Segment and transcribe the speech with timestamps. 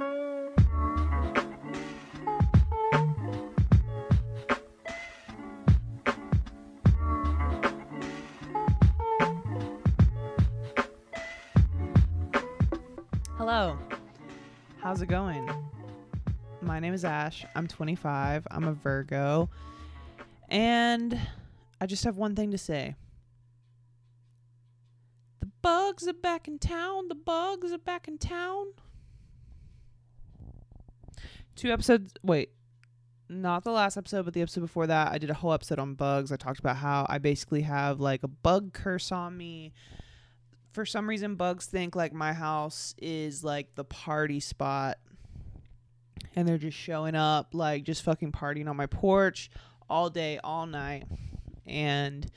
[0.00, 0.16] Hello.
[14.78, 15.50] How's it going?
[16.62, 17.44] My name is Ash.
[17.54, 18.46] I'm 25.
[18.50, 19.50] I'm a Virgo.
[20.48, 21.20] And
[21.78, 22.94] I just have one thing to say.
[25.40, 27.08] The bugs are back in town.
[27.08, 28.68] The bugs are back in town.
[31.56, 32.14] Two episodes.
[32.22, 32.50] Wait.
[33.28, 35.94] Not the last episode, but the episode before that, I did a whole episode on
[35.94, 36.32] bugs.
[36.32, 39.72] I talked about how I basically have like a bug curse on me
[40.72, 44.98] for some reason bugs think like my house is like the party spot
[46.36, 49.50] and they're just showing up like just fucking partying on my porch
[49.88, 51.04] all day all night
[51.66, 52.30] and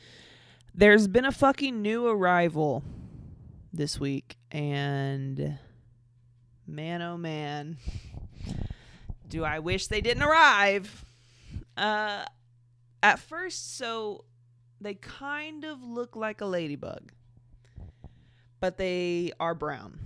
[0.73, 2.83] there's been a fucking new arrival
[3.71, 5.57] this week and
[6.65, 7.77] man oh man
[9.33, 11.05] do i wish they didn't arrive
[11.75, 12.23] uh
[13.01, 14.23] at first so
[14.79, 17.11] they kind of look like a ladybug
[18.63, 19.99] but they are brown.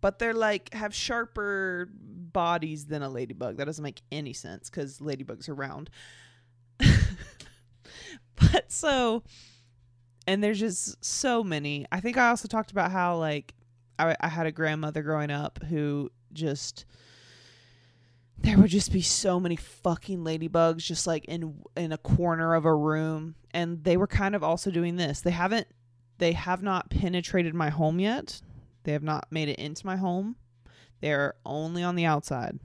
[0.00, 3.58] But they're like have sharper bodies than a ladybug.
[3.58, 5.90] That doesn't make any sense because ladybugs are round.
[6.78, 9.22] but so,
[10.26, 11.84] and there's just so many.
[11.92, 13.52] I think I also talked about how like
[13.98, 16.86] I, I had a grandmother growing up who just
[18.42, 22.64] there would just be so many fucking ladybugs just like in in a corner of
[22.64, 25.66] a room and they were kind of also doing this they haven't
[26.22, 28.40] they have not penetrated my home yet.
[28.84, 30.36] They have not made it into my home.
[31.00, 32.60] They're only on the outside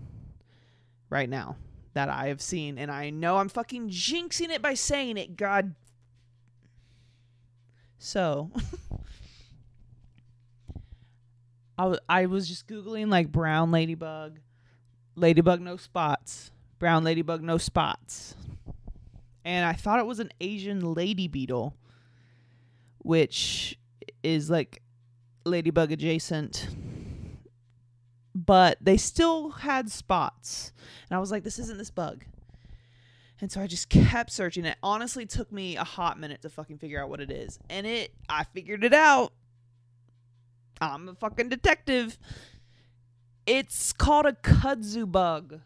[1.10, 1.56] right now
[1.94, 2.78] that I have seen.
[2.78, 5.36] And I know I'm fucking jinxing it by saying it.
[5.36, 5.74] God.
[7.98, 8.52] So.
[11.80, 14.40] I, w- I was just Googling like brown ladybug,
[15.18, 18.36] ladybug no spots, brown ladybug no spots.
[19.44, 21.76] And I thought it was an Asian lady beetle
[23.08, 23.80] which
[24.22, 24.82] is like
[25.46, 26.68] ladybug adjacent.
[28.36, 30.74] But they still had spots.
[31.10, 32.26] And i was like this isn't this bug.
[33.40, 34.66] And so i just kept searching.
[34.66, 37.60] It honestly took me a hot minute to fucking figure out what it is.
[37.70, 39.32] And it i figured it out.
[40.82, 42.20] I'm a fucking detective
[43.48, 45.62] it's called a kudzu bug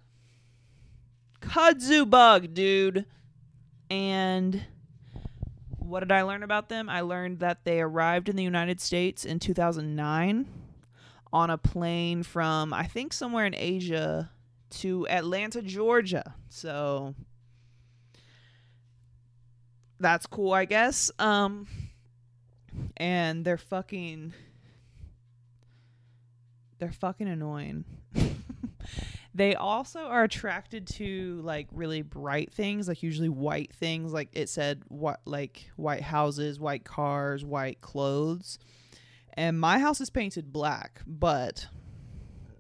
[1.42, 3.06] kudzu bug dude
[3.90, 4.64] and
[5.78, 6.88] what did I learn about them?
[6.88, 10.47] I learned that they arrived in the United States in 2009
[11.34, 14.31] on a plane from, I think, somewhere in Asia
[14.69, 16.36] to Atlanta, Georgia.
[16.48, 17.16] So
[20.00, 21.12] that's cool, I guess.
[21.19, 21.68] Um,
[22.96, 24.34] and they're fucking.
[26.81, 27.86] They're fucking annoying.
[29.34, 34.12] They also are attracted to like really bright things, like usually white things.
[34.12, 38.59] Like it said, what like white houses, white cars, white clothes.
[39.36, 41.66] And my house is painted black, but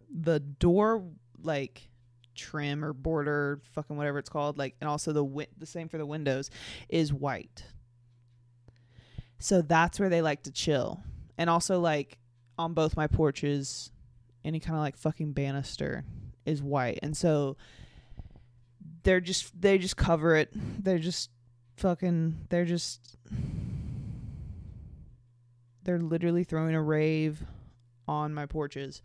[0.09, 1.03] the door
[1.43, 1.89] like
[2.35, 5.97] trim or border, fucking whatever it's called, like, and also the wi- the same for
[5.97, 6.49] the windows,
[6.87, 7.65] is white.
[9.39, 11.01] So that's where they like to chill,
[11.37, 12.17] and also like
[12.57, 13.91] on both my porches,
[14.43, 16.03] any kind of like fucking banister
[16.45, 16.99] is white.
[17.01, 17.57] And so
[19.03, 20.49] they're just they just cover it.
[20.83, 21.29] They're just
[21.77, 23.17] fucking they're just
[25.83, 27.43] they're literally throwing a rave
[28.07, 29.01] on my porches.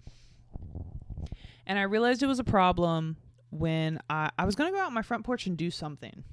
[1.66, 3.16] And I realized it was a problem
[3.50, 6.24] when I I was going to go out on my front porch and do something.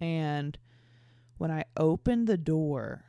[0.00, 0.58] And
[1.38, 3.04] when I opened the door,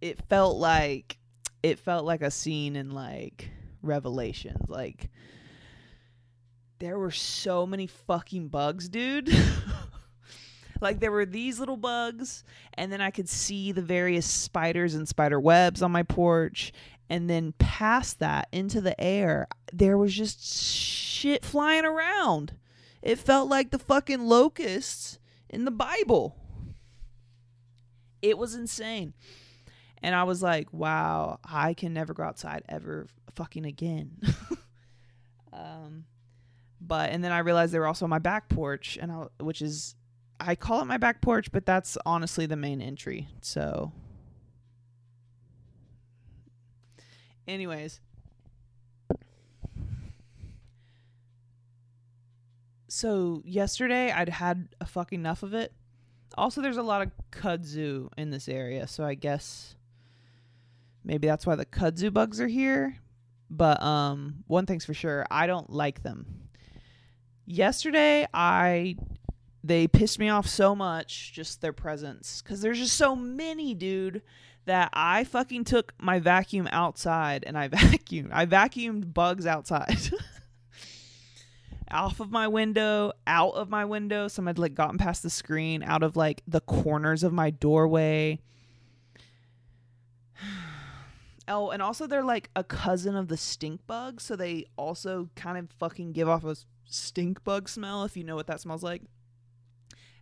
[0.00, 1.18] it felt like
[1.62, 3.50] it felt like a scene in like
[3.82, 4.68] revelations.
[4.68, 5.10] Like
[6.78, 9.30] there were so many fucking bugs, dude.
[10.80, 12.44] like there were these little bugs
[12.74, 16.72] and then I could see the various spiders and spider webs on my porch
[17.10, 22.54] and then past that into the air there was just shit flying around.
[23.02, 25.18] It felt like the fucking locusts
[25.48, 26.36] in the Bible.
[28.20, 29.14] It was insane.
[30.02, 34.12] And I was like, wow, I can never go outside ever fucking again.
[35.52, 36.04] um,
[36.80, 39.62] but and then I realized they were also on my back porch, and I, which
[39.62, 39.96] is
[40.40, 43.28] I call it my back porch, but that's honestly the main entry.
[43.40, 43.92] So,
[47.48, 48.00] anyways,
[52.86, 55.72] so yesterday I'd had a fucking enough of it.
[56.36, 59.74] Also, there's a lot of kudzu in this area, so I guess
[61.04, 62.96] maybe that's why the kudzu bugs are here.
[63.50, 66.48] But um one thing's for sure, I don't like them.
[67.46, 68.96] Yesterday I
[69.64, 74.22] they pissed me off so much just their presence cuz there's just so many, dude,
[74.66, 78.30] that I fucking took my vacuum outside and I vacuumed.
[78.32, 79.98] I vacuumed bugs outside.
[81.90, 84.28] off of my window, out of my window.
[84.28, 88.40] Some had like gotten past the screen, out of like the corners of my doorway.
[91.48, 95.56] Oh, and also they're like a cousin of the stink bug, so they also kind
[95.58, 99.02] of fucking give off a stink bug smell if you know what that smells like.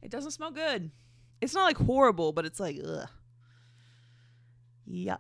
[0.03, 0.91] It doesn't smell good.
[1.41, 3.09] It's not like horrible, but it's like ugh.
[4.89, 5.19] Yuck.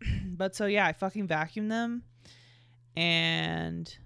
[0.26, 2.04] but so yeah, I fucking vacuumed them
[2.96, 3.96] and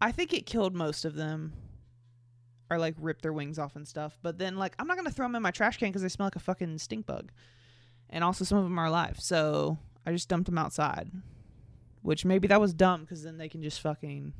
[0.00, 1.54] I think it killed most of them
[2.70, 4.16] or like rip their wings off and stuff.
[4.22, 6.26] But then like I'm not gonna throw them in my trash can because they smell
[6.26, 7.30] like a fucking stink bug,
[8.08, 9.16] and also some of them are alive.
[9.18, 11.10] So I just dumped them outside,
[12.02, 14.32] which maybe that was dumb because then they can just fucking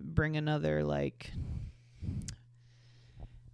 [0.00, 1.32] bring another like.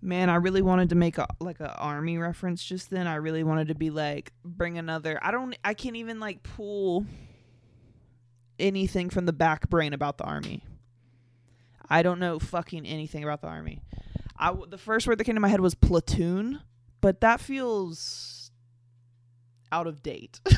[0.00, 3.06] Man, I really wanted to make a like a army reference just then.
[3.06, 5.18] I really wanted to be like bring another.
[5.22, 5.56] I don't.
[5.64, 7.06] I can't even like pull
[8.58, 10.62] anything from the back brain about the army.
[11.88, 13.82] I don't know fucking anything about the army.
[14.36, 16.60] I w- the first word that came to my head was platoon,
[17.00, 18.50] but that feels
[19.70, 20.40] out of date.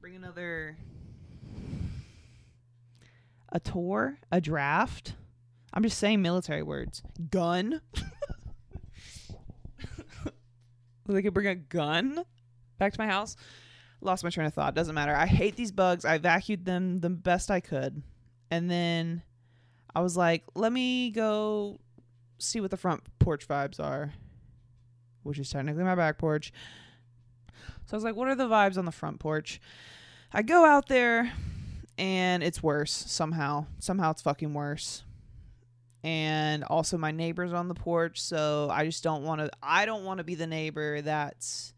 [0.00, 0.76] Bring another
[3.50, 5.14] a tour, a draft.
[5.72, 7.02] I'm just saying military words.
[7.30, 7.80] Gun.
[11.06, 12.24] they could bring a gun
[12.78, 13.36] back to my house.
[14.00, 14.74] Lost my train of thought.
[14.74, 15.14] Doesn't matter.
[15.14, 16.04] I hate these bugs.
[16.04, 18.02] I vacuumed them the best I could.
[18.50, 19.22] And then
[19.94, 21.78] I was like, let me go
[22.38, 24.12] see what the front porch vibes are,
[25.22, 26.52] which is technically my back porch.
[27.86, 29.60] So I was like, what are the vibes on the front porch?
[30.32, 31.32] I go out there
[31.98, 33.66] and it's worse somehow.
[33.78, 35.04] Somehow it's fucking worse.
[36.02, 40.04] And also my neighbor's on the porch, so I just don't want to I don't
[40.04, 41.72] want to be the neighbor that's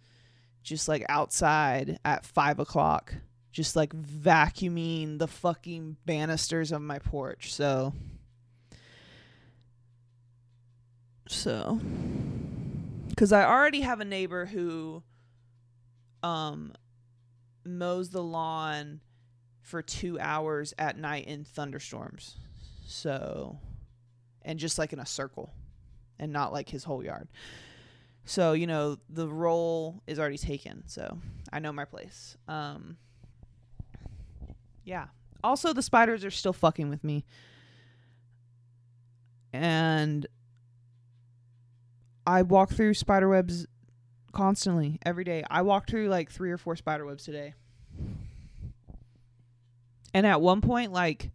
[0.63, 3.15] just like outside at five o'clock
[3.59, 7.53] just like vacuuming the fucking banisters of my porch.
[7.53, 7.93] So
[11.27, 11.81] so
[13.17, 15.03] cuz I already have a neighbor who
[16.23, 16.73] um
[17.65, 19.01] mows the lawn
[19.61, 22.37] for 2 hours at night in thunderstorms.
[22.87, 23.59] So
[24.43, 25.53] and just like in a circle
[26.17, 27.27] and not like his whole yard.
[28.25, 30.87] So, you know, the role is already taken.
[30.87, 31.19] So,
[31.53, 32.37] I know my place.
[32.47, 32.99] Um
[34.89, 35.09] yeah.
[35.45, 37.25] Also, the spiders are still fucking with me.
[39.53, 40.27] And
[42.27, 43.67] I walk through spider webs
[44.33, 45.45] constantly, every day.
[45.51, 47.55] I walked through like three or four spider webs today.
[50.15, 51.33] And at one point, like,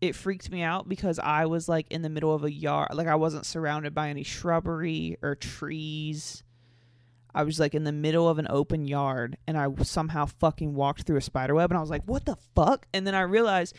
[0.00, 2.90] it freaked me out because I was like in the middle of a yard.
[2.94, 6.44] Like, I wasn't surrounded by any shrubbery or trees.
[7.38, 11.02] I was like in the middle of an open yard and I somehow fucking walked
[11.02, 12.84] through a spider web and I was like, what the fuck?
[12.92, 13.76] And then I realized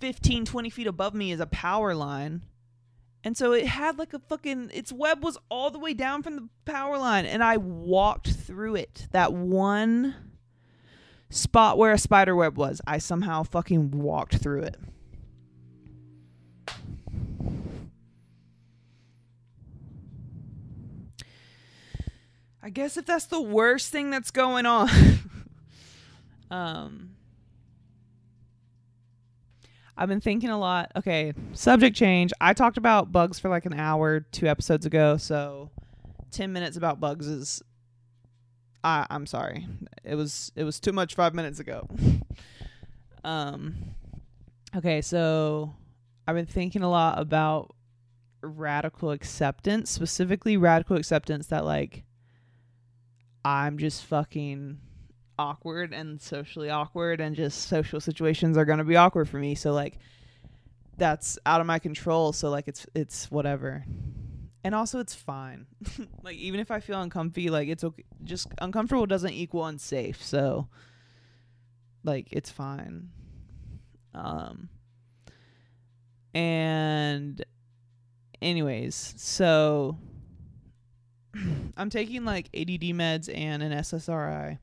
[0.00, 2.46] 15, 20 feet above me is a power line.
[3.22, 6.36] And so it had like a fucking, its web was all the way down from
[6.36, 9.06] the power line and I walked through it.
[9.10, 10.14] That one
[11.28, 14.76] spot where a spider web was, I somehow fucking walked through it.
[22.64, 24.88] I guess if that's the worst thing that's going on.
[26.50, 27.10] um
[29.98, 30.90] I've been thinking a lot.
[30.96, 32.32] Okay, subject change.
[32.40, 35.70] I talked about bugs for like an hour two episodes ago, so
[36.32, 37.62] 10 minutes about bugs is
[38.82, 39.68] I I'm sorry.
[40.02, 41.86] It was it was too much 5 minutes ago.
[43.24, 43.76] um
[44.74, 45.74] Okay, so
[46.26, 47.74] I've been thinking a lot about
[48.40, 52.04] radical acceptance, specifically radical acceptance that like
[53.44, 54.78] I'm just fucking
[55.38, 59.54] awkward and socially awkward and just social situations are going to be awkward for me.
[59.54, 59.98] So like
[60.96, 62.32] that's out of my control.
[62.32, 63.84] So like it's it's whatever.
[64.62, 65.66] And also it's fine.
[66.22, 70.22] Like even if i feel uncomfy like it's okay just uncomfortable doesn't equal unsafe.
[70.22, 70.68] So
[72.02, 73.10] like it's fine.
[74.14, 74.68] Um
[76.32, 77.44] and
[78.40, 79.98] anyways so
[81.76, 84.58] I'm taking like ADD meds and an SSRI,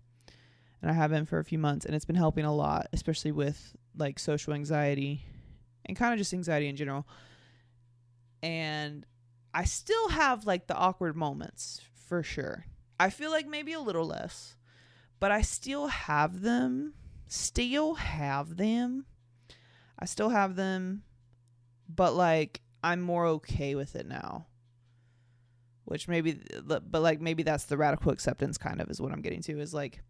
[0.81, 3.31] and I have been for a few months, and it's been helping a lot, especially
[3.31, 5.25] with like social anxiety
[5.85, 7.07] and kind of just anxiety in general.
[8.41, 9.05] And
[9.53, 12.65] I still have like the awkward moments for sure.
[12.99, 14.55] I feel like maybe a little less,
[15.19, 16.93] but I still have them.
[17.27, 19.05] Still have them.
[19.97, 21.03] I still have them,
[21.87, 24.47] but like I'm more okay with it now.
[25.91, 29.41] Which maybe, but like maybe that's the radical acceptance kind of is what I'm getting
[29.41, 30.01] to is like,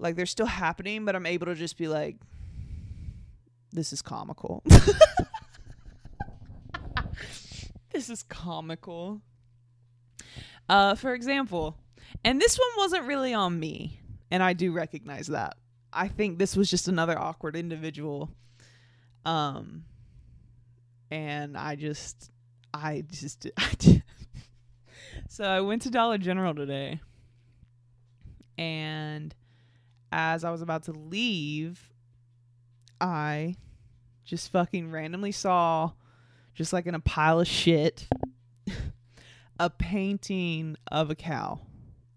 [0.00, 2.16] like they're still happening, but I'm able to just be like,
[3.70, 4.64] this is comical.
[7.92, 9.20] this is comical.
[10.68, 11.76] Uh, for example,
[12.24, 15.56] and this one wasn't really on me, and I do recognize that.
[15.92, 18.28] I think this was just another awkward individual.
[19.24, 19.84] Um,
[21.12, 22.32] and I just,
[22.74, 24.02] I just, I
[25.28, 27.00] so I went to Dollar General today,
[28.56, 29.34] and
[30.10, 31.92] as I was about to leave,
[33.00, 33.56] I
[34.24, 35.92] just fucking randomly saw,
[36.54, 38.08] just like in a pile of shit,
[39.60, 41.60] a painting of a cow.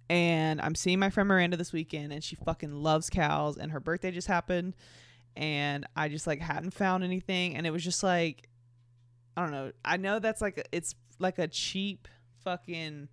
[0.10, 3.80] And I'm seeing my friend Miranda this weekend, and she fucking loves cows, and her
[3.80, 4.74] birthday just happened.
[5.38, 8.48] And I just like hadn't found anything, and it was just like,
[9.38, 9.72] I don't know.
[9.84, 12.08] I know that's like, it's like a cheap
[12.43, 13.07] fucking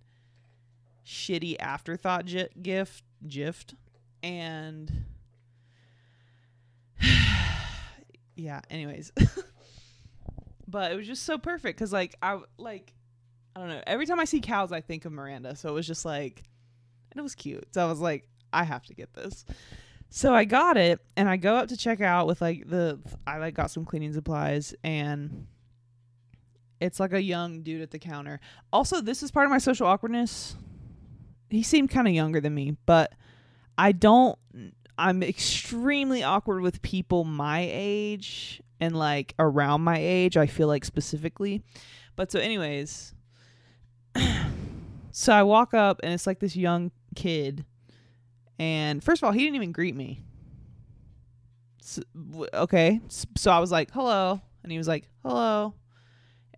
[1.05, 2.25] shitty afterthought
[2.61, 3.75] gift, gift.
[4.21, 5.05] And
[8.35, 9.11] yeah, anyways.
[10.67, 12.93] but it was just so perfect cuz like I like
[13.55, 15.55] I don't know, every time I see cows I think of Miranda.
[15.55, 16.43] So it was just like
[17.11, 17.73] and it was cute.
[17.73, 19.45] So I was like I have to get this.
[20.09, 23.37] So I got it and I go up to check out with like the I
[23.37, 25.47] like got some cleaning supplies and
[26.79, 28.39] it's like a young dude at the counter.
[28.71, 30.55] Also, this is part of my social awkwardness.
[31.49, 33.13] He seemed kind of younger than me, but
[33.77, 34.37] I don't
[34.97, 40.85] I'm extremely awkward with people my age and like around my age, I feel like
[40.85, 41.63] specifically.
[42.15, 43.13] But so anyways,
[45.11, 47.65] so I walk up and it's like this young kid
[48.59, 50.21] and first of all, he didn't even greet me.
[51.81, 52.01] So,
[52.53, 52.99] okay.
[53.35, 55.73] So I was like, "Hello." And he was like, "Hello."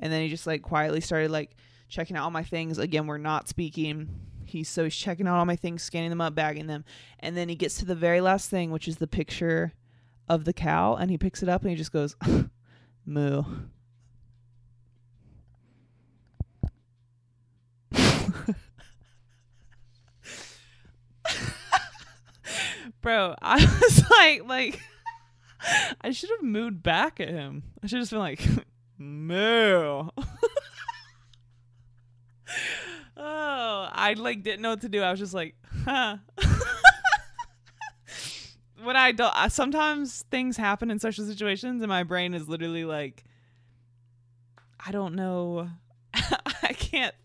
[0.02, 1.56] And then he just like quietly started like
[1.88, 2.78] checking out all my things.
[2.78, 4.10] Again, we're not speaking.
[4.46, 6.84] He's so he's checking out all my things, scanning them up, bagging them,
[7.20, 9.74] and then he gets to the very last thing, which is the picture
[10.28, 12.16] of the cow, and he picks it up and he just goes,
[13.06, 13.44] "Moo."
[23.02, 24.80] Bro, I was like, like,
[26.02, 27.64] I should have mooed back at him.
[27.84, 28.42] I should have just been like,
[29.02, 30.10] moo.
[33.18, 35.02] oh, I like didn't know what to do.
[35.02, 35.56] I was just like,
[35.86, 36.18] huh.
[38.84, 43.24] when I don't, sometimes things happen in social situations, and my brain is literally like,
[44.86, 45.70] I don't know.
[46.14, 47.16] I can't.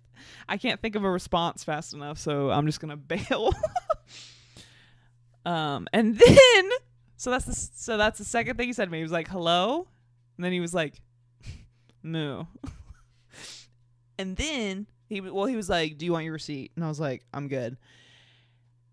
[0.49, 3.53] I can't think of a response fast enough, so I'm just gonna bail.
[5.45, 6.71] um, and then,
[7.17, 8.99] so that's the so that's the second thing he said to me.
[8.99, 9.89] He was like, "Hello,"
[10.37, 11.01] and then he was like,
[12.07, 12.45] "Moo."
[14.19, 17.01] and then he well, he was like, "Do you want your receipt?" And I was
[17.01, 17.77] like, "I'm good."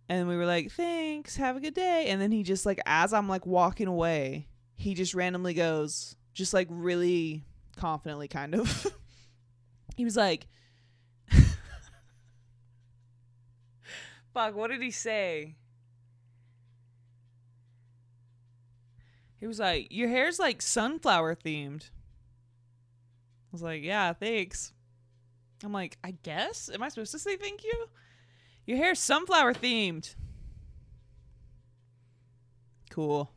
[0.10, 3.14] And we were like, "Thanks, have a good day." And then he just like, as
[3.14, 7.46] I'm like walking away, he just randomly goes, just like really
[7.78, 8.88] confidently, kind of.
[9.96, 10.48] he was like,
[14.34, 15.56] "Fuck, what did he say?"
[19.40, 21.90] He was like, "Your hair's like sunflower themed."
[23.54, 24.74] I was like, "Yeah, thanks."
[25.64, 26.70] I'm like, "I guess.
[26.74, 27.90] Am I supposed to say thank you?"
[28.66, 30.16] Your hair's sunflower themed.
[32.90, 33.32] Cool.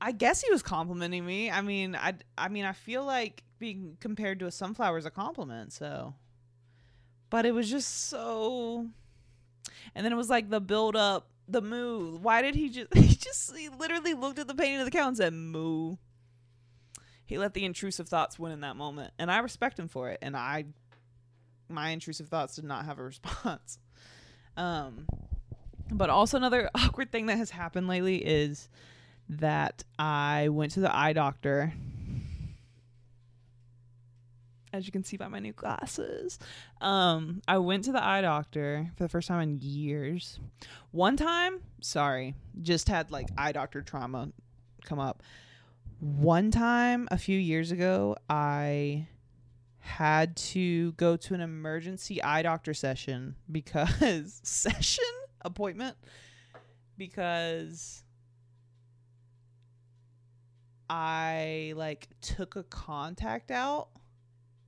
[0.00, 1.50] I guess he was complimenting me.
[1.50, 5.10] I mean, I I mean, I feel like being compared to a sunflower is a
[5.10, 6.14] compliment, so
[7.30, 8.86] but it was just so
[9.94, 12.16] and then it was like the build up the moo.
[12.18, 15.08] Why did he just he just he literally looked at the painting of the cow
[15.08, 15.96] and said moo.
[17.26, 20.18] He let the intrusive thoughts win in that moment, and I respect him for it.
[20.22, 20.66] And I,
[21.68, 23.78] my intrusive thoughts did not have a response.
[24.56, 25.06] Um,
[25.90, 28.68] but also another awkward thing that has happened lately is
[29.28, 31.72] that I went to the eye doctor.
[34.72, 36.38] As you can see by my new glasses,
[36.80, 40.38] um, I went to the eye doctor for the first time in years.
[40.90, 44.28] One time, sorry, just had like eye doctor trauma
[44.84, 45.22] come up.
[46.00, 49.08] One time a few years ago, I
[49.78, 55.04] had to go to an emergency eye doctor session because session?
[55.42, 55.96] Appointment?
[56.98, 58.02] Because
[60.90, 63.88] I like took a contact out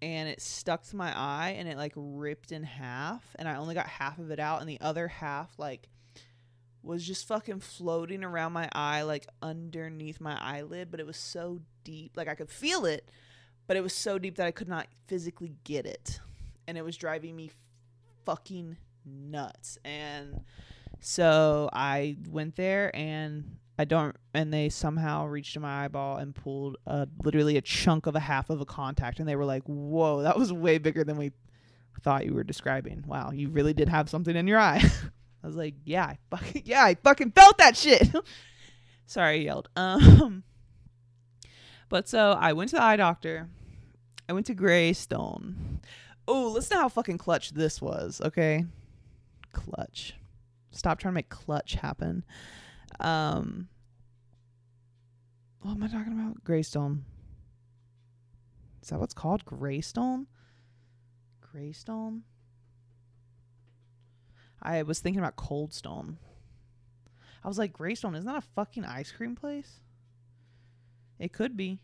[0.00, 3.74] and it stuck to my eye and it like ripped in half and I only
[3.74, 5.88] got half of it out and the other half like
[6.82, 11.60] was just fucking floating around my eye like underneath my eyelid but it was so
[11.84, 13.10] deep like I could feel it
[13.66, 16.20] but it was so deep that I could not physically get it
[16.66, 17.50] and it was driving me
[18.24, 20.44] fucking nuts and
[21.00, 26.34] so I went there and I don't, and they somehow reached in my eyeball and
[26.34, 29.62] pulled a, literally a chunk of a half of a contact, and they were like,
[29.66, 31.30] "Whoa, that was way bigger than we
[32.02, 33.04] thought you were describing.
[33.06, 34.82] Wow, you really did have something in your eye."
[35.42, 38.08] I was like, "Yeah, I fucking, yeah, I fucking felt that shit."
[39.06, 39.68] Sorry, I yelled.
[39.76, 40.42] Um,
[41.88, 43.48] but so I went to the eye doctor.
[44.28, 45.80] I went to Greystone.
[46.26, 48.20] Oh, listen to how fucking clutch this was.
[48.22, 48.66] Okay,
[49.52, 50.14] clutch.
[50.70, 52.24] Stop trying to make clutch happen.
[53.00, 53.68] Um,
[55.60, 56.44] what am I talking about?
[56.44, 57.04] Greystone.
[58.82, 59.44] Is that what's called?
[59.44, 60.26] Greystone?
[61.40, 62.22] Greystone?
[64.62, 66.18] I was thinking about Cold Stone.
[67.44, 69.80] I was like, Greystone, isn't that a fucking ice cream place?
[71.18, 71.78] It could be.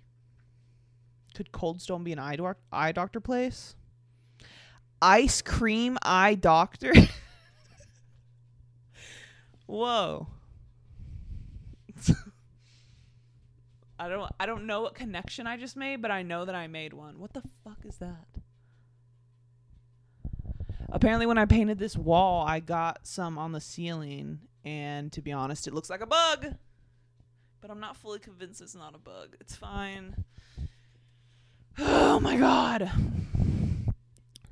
[1.35, 2.37] Could Cold Stone be an eye,
[2.73, 3.75] eye doctor place?
[5.03, 6.93] Ice cream eye doctor?
[9.67, 10.29] Whoa.
[13.99, 16.67] I don't I don't know what connection I just made, but I know that I
[16.67, 17.19] made one.
[17.19, 18.27] What the fuck is that?
[20.95, 25.33] Apparently when I painted this wall, I got some on the ceiling and to be
[25.33, 26.55] honest, it looks like a bug.
[27.61, 29.35] But I'm not fully convinced it's not a bug.
[29.41, 30.25] It's fine.
[31.81, 32.89] Oh my god.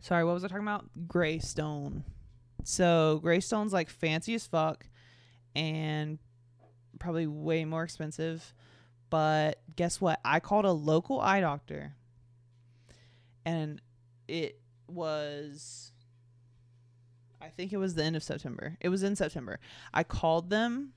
[0.00, 0.86] Sorry, what was I talking about?
[1.06, 2.02] Gray stone.
[2.64, 4.88] So, gray stone's like fancy as fuck
[5.54, 6.18] and
[6.98, 8.52] probably way more expensive.
[9.10, 10.18] But guess what?
[10.24, 11.94] I called a local eye doctor
[13.44, 13.80] and
[14.26, 15.92] it was
[17.42, 18.76] I think it was the end of September.
[18.80, 19.58] It was in September.
[19.92, 20.92] I called them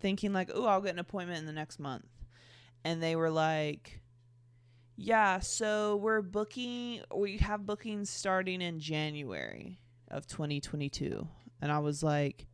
[0.00, 2.06] thinking like, "Oh, I'll get an appointment in the next month."
[2.84, 4.00] And they were like,
[4.96, 11.28] "Yeah, so we're booking we have bookings starting in January of 2022."
[11.60, 12.46] And I was like,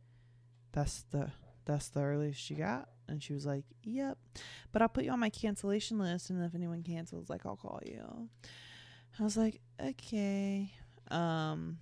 [0.71, 1.31] "That's the
[1.65, 4.17] that's the earliest you got?" And she was like, "Yep,
[4.71, 7.81] but I'll put you on my cancellation list, and if anyone cancels, like I'll call
[7.83, 8.29] you."
[9.19, 10.71] I was like, "Okay."
[11.09, 11.79] Um,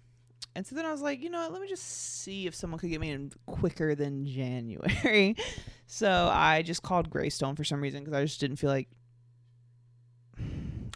[0.56, 1.54] and so then I was like, you know what?
[1.54, 5.36] Let me just see if someone could get me in quicker than January.
[5.86, 8.90] so I just called Greystone for some reason because I just didn't feel like.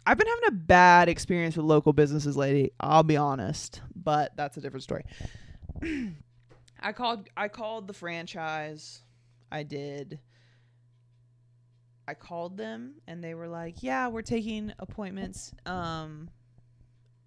[0.08, 2.72] I've been having a bad experience with local businesses lately.
[2.80, 5.04] I'll be honest, but that's a different story.
[6.80, 7.28] I called.
[7.36, 9.02] I called the franchise.
[9.52, 10.20] I did.
[12.08, 16.30] I called them and they were like, "Yeah, we're taking appointments um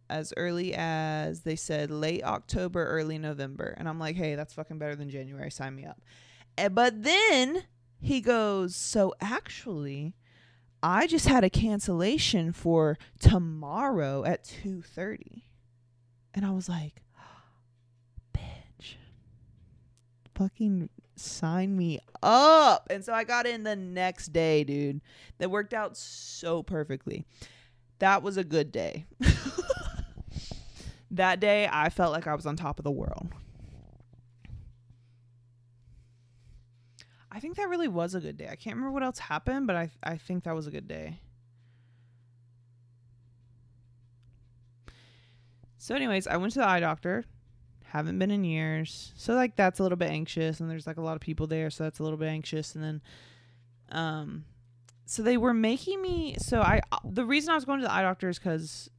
[0.08, 4.78] as early as they said late October, early November." And I'm like, "Hey, that's fucking
[4.78, 5.50] better than January.
[5.50, 6.00] Sign me up."
[6.56, 7.64] Eh, but then
[8.00, 10.14] he goes, "So actually,
[10.82, 15.44] I just had a cancellation for tomorrow at 2:30."
[16.34, 17.02] And I was like,
[18.34, 18.94] "Bitch.
[20.34, 20.88] Fucking
[21.20, 22.86] sign me up.
[22.90, 25.00] And so I got in the next day, dude.
[25.38, 27.26] That worked out so perfectly.
[27.98, 29.06] That was a good day.
[31.10, 33.28] that day, I felt like I was on top of the world.
[37.30, 38.48] I think that really was a good day.
[38.50, 41.20] I can't remember what else happened, but I I think that was a good day.
[45.76, 47.24] So anyways, I went to the eye doctor
[47.88, 51.00] haven't been in years so like that's a little bit anxious and there's like a
[51.00, 53.02] lot of people there so that's a little bit anxious and then
[53.90, 54.44] um
[55.06, 58.02] so they were making me so i the reason i was going to the eye
[58.02, 58.90] doctor is because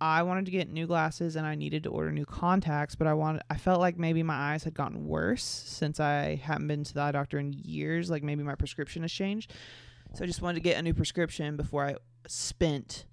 [0.00, 3.14] i wanted to get new glasses and i needed to order new contacts but i
[3.14, 6.94] wanted i felt like maybe my eyes had gotten worse since i hadn't been to
[6.94, 9.52] the eye doctor in years like maybe my prescription has changed.
[10.14, 13.06] So i just wanted to get a new prescription before i spent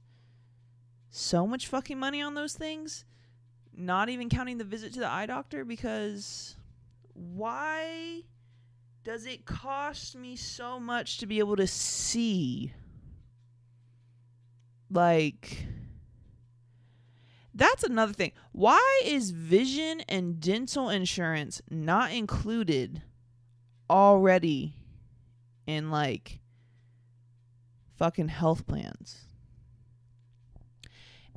[1.09, 3.05] so much fucking money on those things
[3.77, 6.55] not even counting the visit to the eye doctor because
[7.13, 8.23] why
[9.03, 12.73] does it cost me so much to be able to see?
[14.89, 15.67] Like
[17.55, 23.01] that's another thing why is vision and dental insurance not included
[23.89, 24.75] already
[25.65, 26.39] in like
[27.97, 29.25] fucking health plans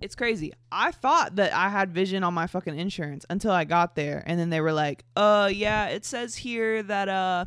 [0.00, 0.52] it's crazy.
[0.70, 4.38] I thought that I had vision on my fucking insurance until I got there and
[4.38, 7.46] then they were like, "Uh yeah, it says here that uh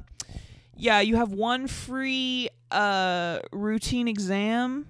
[0.75, 4.87] yeah, you have one free uh routine exam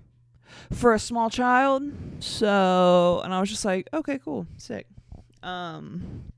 [0.71, 1.83] for a small child.
[2.19, 4.87] So, and I was just like, okay, cool, sick.
[5.43, 6.31] Um,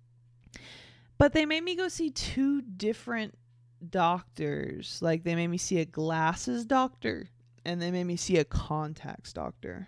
[1.17, 3.37] but they made me go see two different
[3.89, 4.99] doctors.
[5.01, 7.29] Like they made me see a glasses doctor
[7.65, 9.87] and they made me see a contacts doctor.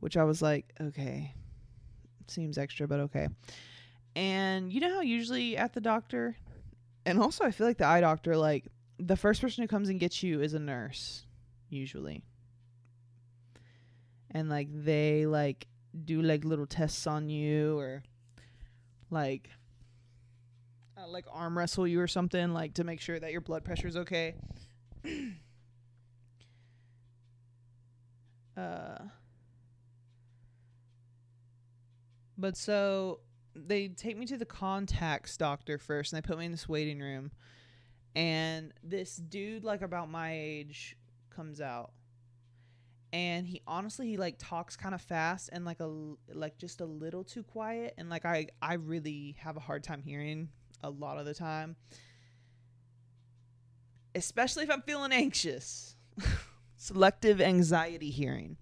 [0.00, 1.34] Which I was like, okay.
[2.26, 3.28] Seems extra, but okay.
[4.16, 6.36] And you know how usually at the doctor
[7.06, 8.66] and also I feel like the eye doctor like
[8.98, 11.24] the first person who comes and gets you is a nurse
[11.68, 12.22] usually.
[14.30, 15.66] And like they like
[16.04, 18.02] do like little tests on you or
[19.10, 19.50] like
[20.96, 23.88] uh, like arm wrestle you or something like to make sure that your blood pressure
[23.88, 24.34] is okay.
[28.56, 28.98] uh
[32.36, 33.20] but so
[33.54, 37.00] they take me to the contacts doctor first and they put me in this waiting
[37.00, 37.30] room
[38.14, 40.96] and this dude like about my age
[41.30, 41.92] comes out
[43.12, 45.90] and he honestly he like talks kind of fast and like a
[46.32, 50.02] like just a little too quiet and like I I really have a hard time
[50.02, 50.48] hearing
[50.82, 51.76] a lot of the time.
[54.14, 55.96] Especially if I'm feeling anxious.
[56.76, 58.56] Selective anxiety hearing.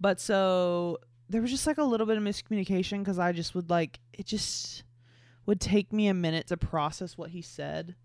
[0.00, 3.70] But so there was just like a little bit of miscommunication cuz I just would
[3.70, 4.84] like it just
[5.46, 7.96] would take me a minute to process what he said.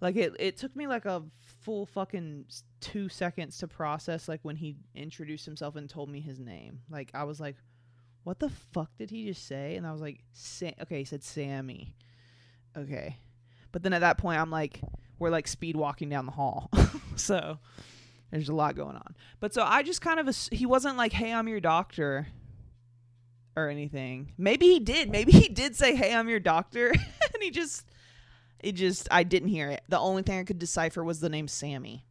[0.00, 1.24] Like it it took me like a
[1.68, 2.46] full fucking
[2.80, 6.80] two seconds to process like when he introduced himself and told me his name.
[6.88, 7.56] Like I was like,
[8.24, 9.76] what the fuck did he just say?
[9.76, 10.24] And I was like,
[10.80, 11.92] okay, he said Sammy.
[12.74, 13.18] Okay.
[13.70, 14.80] But then at that point I'm like
[15.18, 16.70] we're like speed walking down the hall.
[17.16, 17.58] so
[18.30, 19.14] there's a lot going on.
[19.38, 22.28] But so I just kind of ass- he wasn't like, "Hey, I'm your doctor."
[23.56, 24.32] Or anything.
[24.38, 25.10] Maybe he did.
[25.10, 27.84] Maybe he did say, "Hey, I'm your doctor," and he just
[28.60, 29.82] it just I didn't hear it.
[29.88, 32.04] The only thing I could decipher was the name Sammy.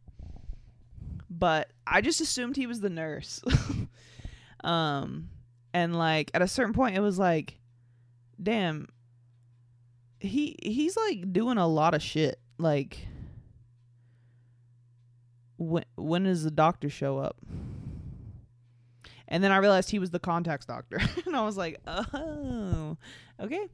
[1.30, 3.42] But I just assumed he was the nurse.
[4.64, 5.28] um
[5.72, 7.60] and like at a certain point it was like
[8.42, 8.88] damn
[10.20, 12.40] he he's like doing a lot of shit.
[12.58, 13.06] Like
[15.58, 17.36] when when does the doctor show up?
[19.28, 20.98] And then I realized he was the contacts doctor.
[21.26, 22.96] and I was like, "Oh.
[23.38, 23.66] Okay."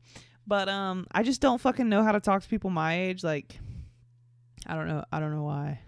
[0.46, 3.58] But um I just don't fucking know how to talk to people my age like
[4.66, 5.80] I don't know I don't know why.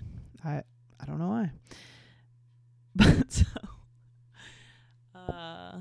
[0.45, 0.63] I
[1.01, 1.51] I don't know why.
[2.97, 3.45] But so
[5.15, 5.81] uh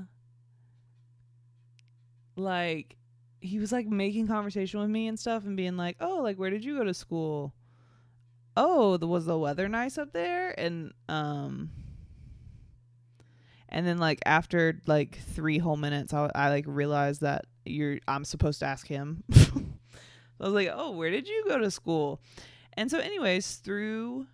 [2.36, 2.96] like
[3.40, 6.50] he was like making conversation with me and stuff and being like, "Oh, like where
[6.50, 7.54] did you go to school?"
[8.56, 10.58] Oh, the, was the weather nice up there?
[10.58, 11.70] And um
[13.68, 18.24] and then like after like 3 whole minutes I, I like realized that you're I'm
[18.24, 19.24] supposed to ask him.
[19.32, 22.20] I was like, "Oh, where did you go to school?"
[22.74, 24.26] And so anyways, through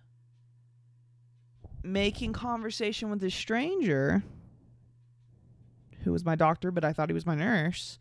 [1.83, 4.23] making conversation with this stranger
[6.03, 7.97] who was my doctor, but I thought he was my nurse,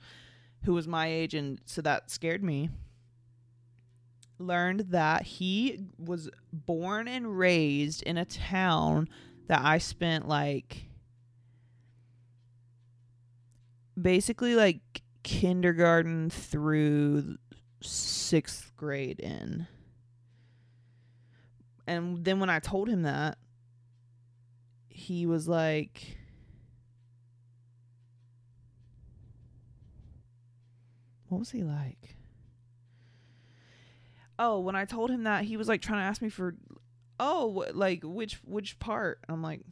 [0.64, 2.70] who was my age and so that scared me.
[4.38, 9.08] Learned that he was born and raised in a town
[9.46, 10.86] that I spent like
[14.00, 17.36] basically like kindergarten through
[17.80, 19.66] sixth grade in.
[21.86, 23.38] And then when I told him that,
[24.88, 26.18] he was like,
[31.32, 32.14] What was he like?
[34.38, 36.56] Oh, when I told him that, he was like trying to ask me for,
[37.18, 39.20] oh, like which which part?
[39.30, 39.62] I'm like,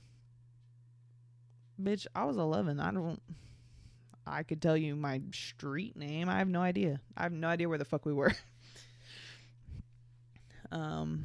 [1.79, 2.81] bitch, I was 11.
[2.81, 3.21] I don't.
[4.27, 6.29] I could tell you my street name.
[6.29, 7.01] I have no idea.
[7.17, 8.33] I have no idea where the fuck we were.
[10.73, 11.23] um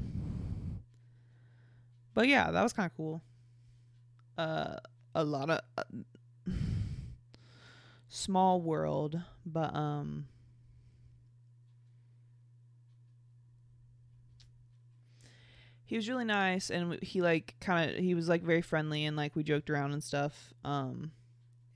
[2.14, 3.22] But yeah, that was kind of cool.
[4.38, 4.78] Uh
[5.14, 6.52] a lot of uh,
[8.10, 10.28] small world, but um
[15.86, 19.16] he was really nice and he like kind of he was like very friendly and
[19.16, 21.12] like we joked around and stuff um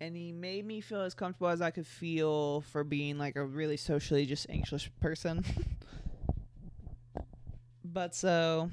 [0.01, 3.43] and he made me feel as comfortable as I could feel for being like a
[3.43, 5.43] really socially just anxious person.
[7.83, 8.69] but so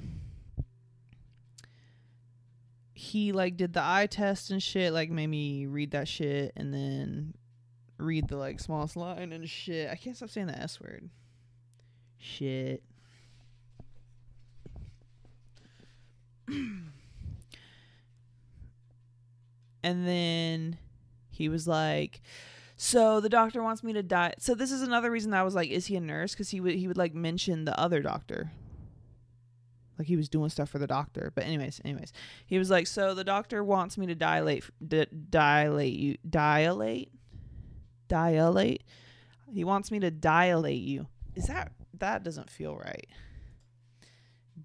[2.93, 6.73] he like did the eye test and shit, like made me read that shit and
[6.73, 7.33] then
[7.97, 9.89] read the like smallest line and shit.
[9.89, 11.09] I can't stop saying the S word.
[12.17, 12.83] Shit.
[16.47, 16.93] and
[19.83, 20.77] then
[21.37, 22.21] he was like
[22.75, 25.55] so the doctor wants me to die so this is another reason that i was
[25.55, 28.51] like is he a nurse because he would he would like mention the other doctor
[29.97, 31.31] like he was doing stuff for the doctor.
[31.33, 32.13] But anyways, anyways,
[32.45, 37.11] he was like, so the doctor wants me to dilate, dilate you, dilate,
[38.07, 38.83] dilate.
[39.51, 41.07] He wants me to dilate you.
[41.35, 43.07] Is that that doesn't feel right?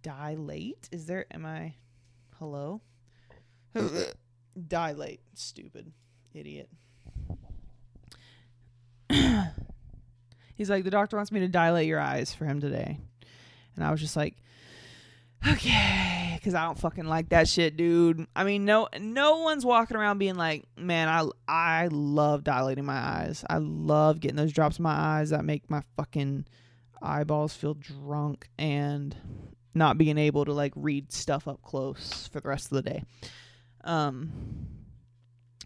[0.03, 0.89] Dilate?
[0.93, 1.27] Is there?
[1.31, 1.75] Am I?
[2.39, 2.83] Hello.
[4.69, 5.21] dilate.
[5.35, 5.93] Stupid
[6.35, 6.69] idiot.
[10.55, 12.99] He's like, the doctor wants me to dilate your eyes for him today.
[13.77, 14.37] And I was just like,
[15.47, 18.27] okay, because I don't fucking like that shit, dude.
[18.37, 22.99] I mean, no, no one's walking around being like, man, I, I love dilating my
[22.99, 23.45] eyes.
[23.49, 26.47] I love getting those drops in my eyes that make my fucking
[27.01, 29.17] eyeballs feel drunk and
[29.75, 33.05] not being able to like read stuff up close for the rest of the day.
[33.85, 34.33] Um,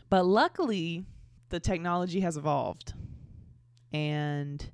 [0.08, 1.04] but luckily,
[1.48, 2.94] the technology has evolved,
[3.92, 4.68] and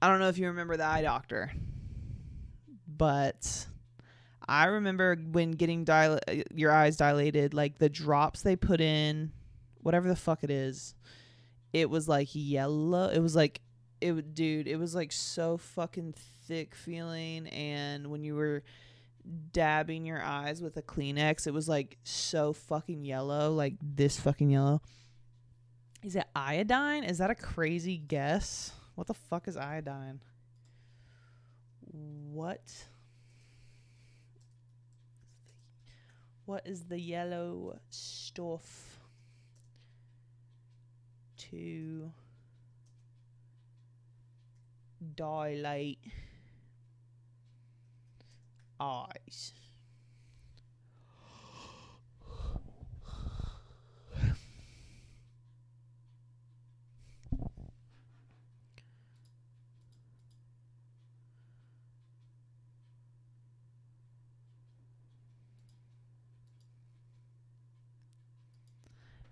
[0.00, 1.52] I don't know if you remember the eye doctor,
[2.86, 3.66] but
[4.46, 6.20] I remember when getting dil-
[6.54, 9.32] your eyes dilated, like the drops they put in,
[9.80, 10.94] whatever the fuck it is,
[11.72, 13.08] it was like yellow.
[13.08, 13.60] It was like
[14.00, 14.68] it, would, dude.
[14.68, 16.14] It was like so fucking
[16.46, 18.62] thick feeling, and when you were
[19.52, 24.50] dabbing your eyes with a Kleenex, it was like so fucking yellow, like this fucking
[24.50, 24.82] yellow.
[26.02, 27.04] Is it iodine?
[27.04, 28.72] Is that a crazy guess?
[28.94, 30.20] What the fuck is iodine?
[31.80, 32.86] What?
[36.44, 38.98] What is the yellow stuff
[41.38, 42.12] to
[45.14, 45.98] dilate
[48.84, 49.52] eyes?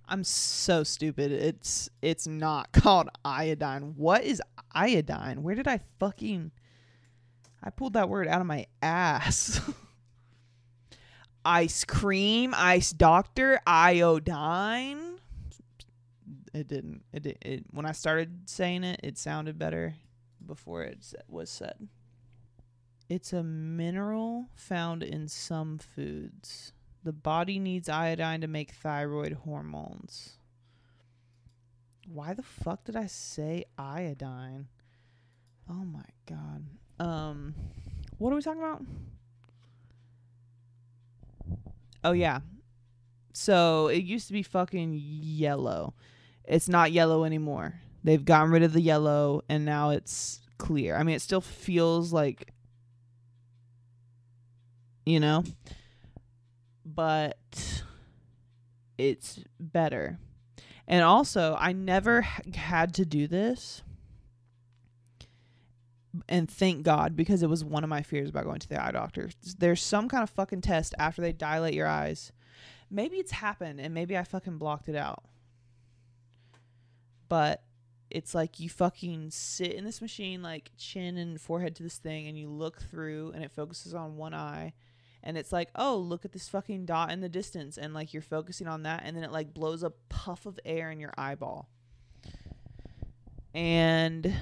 [0.09, 1.33] I'm so stupid.
[1.33, 3.95] It's it's not called iodine.
[3.97, 5.43] What is iodine?
[5.43, 6.53] Where did I fucking
[7.63, 9.61] I pulled that word out of my ass.
[11.45, 15.19] ice cream, ice doctor, iodine.
[16.55, 17.03] It didn't.
[17.13, 19.95] It, did, it when I started saying it, it sounded better
[20.45, 21.89] before it was said.
[23.09, 26.73] It's a mineral found in some foods.
[27.05, 30.39] The body needs iodine to make thyroid hormones.
[32.07, 34.69] Why the fuck did I say iodine?
[35.69, 36.67] Oh my god.
[37.03, 37.55] Um
[38.19, 38.83] what are we talking about?
[42.05, 42.41] Oh yeah.
[43.33, 45.95] So it used to be fucking yellow.
[46.45, 47.81] It's not yellow anymore.
[48.05, 50.97] They've gotten rid of the yellow and now it's clear.
[50.97, 52.53] I mean it still feels like
[55.05, 55.43] you know
[56.85, 57.83] but
[58.99, 60.19] it's better.
[60.87, 63.83] And also, I never h- had to do this.
[66.29, 68.91] And thank God, because it was one of my fears about going to the eye
[68.91, 69.31] doctor.
[69.59, 72.33] There's some kind of fucking test after they dilate your eyes.
[72.91, 75.25] Maybe it's happened and maybe I fucking blocked it out.
[77.29, 77.63] But
[78.11, 82.27] it's like you fucking sit in this machine, like chin and forehead to this thing,
[82.27, 84.75] and you look through and it focuses on one eye
[85.23, 88.23] and it's like, oh, look at this fucking dot in the distance, and like you're
[88.23, 91.69] focusing on that, and then it like blows a puff of air in your eyeball.
[93.55, 94.35] And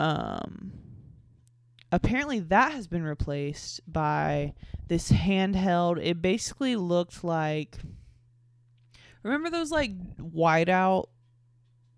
[0.00, 0.72] um
[1.92, 4.54] apparently that has been replaced by
[4.88, 6.04] this handheld.
[6.04, 7.78] It basically looked like
[9.22, 11.06] Remember those like whiteout?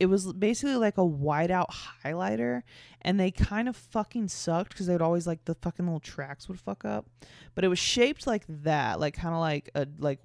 [0.01, 1.69] It was basically like a whiteout
[2.05, 2.63] highlighter
[3.03, 6.49] and they kind of fucking sucked because they would always like the fucking little tracks
[6.49, 7.07] would fuck up.
[7.55, 10.19] But it was shaped like that like kind of like a like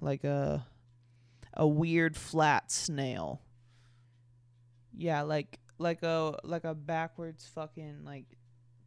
[0.00, 0.66] like a
[1.52, 3.42] a weird flat snail.
[4.96, 8.26] Yeah like like a like a backwards fucking like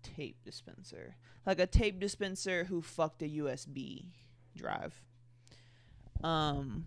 [0.04, 1.16] tape dispenser.
[1.46, 4.06] Like a tape dispenser who fucked a usb
[4.56, 5.02] drive.
[6.24, 6.86] Um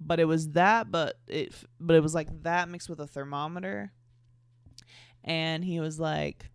[0.00, 3.92] but it was that but it but it was like that mixed with a thermometer.
[5.22, 6.46] And he was like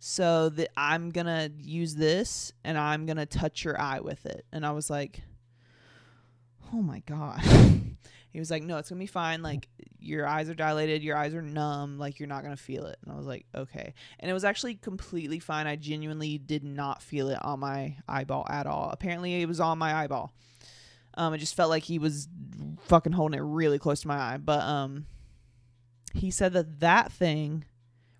[0.00, 4.44] so that i'm gonna use this and i'm gonna touch your eye with it.
[4.52, 5.22] And i was like
[6.72, 7.40] oh my god.
[8.30, 9.42] He was like no it's gonna be fine.
[9.42, 9.68] Like
[10.08, 13.12] your eyes are dilated your eyes are numb like you're not gonna feel it and
[13.12, 17.28] i was like okay and it was actually completely fine i genuinely did not feel
[17.28, 20.32] it on my eyeball at all apparently it was on my eyeball
[21.18, 22.28] um, it just felt like he was
[22.82, 24.36] fucking holding it really close to my eye.
[24.36, 25.06] But um,
[26.14, 27.64] he said that that thing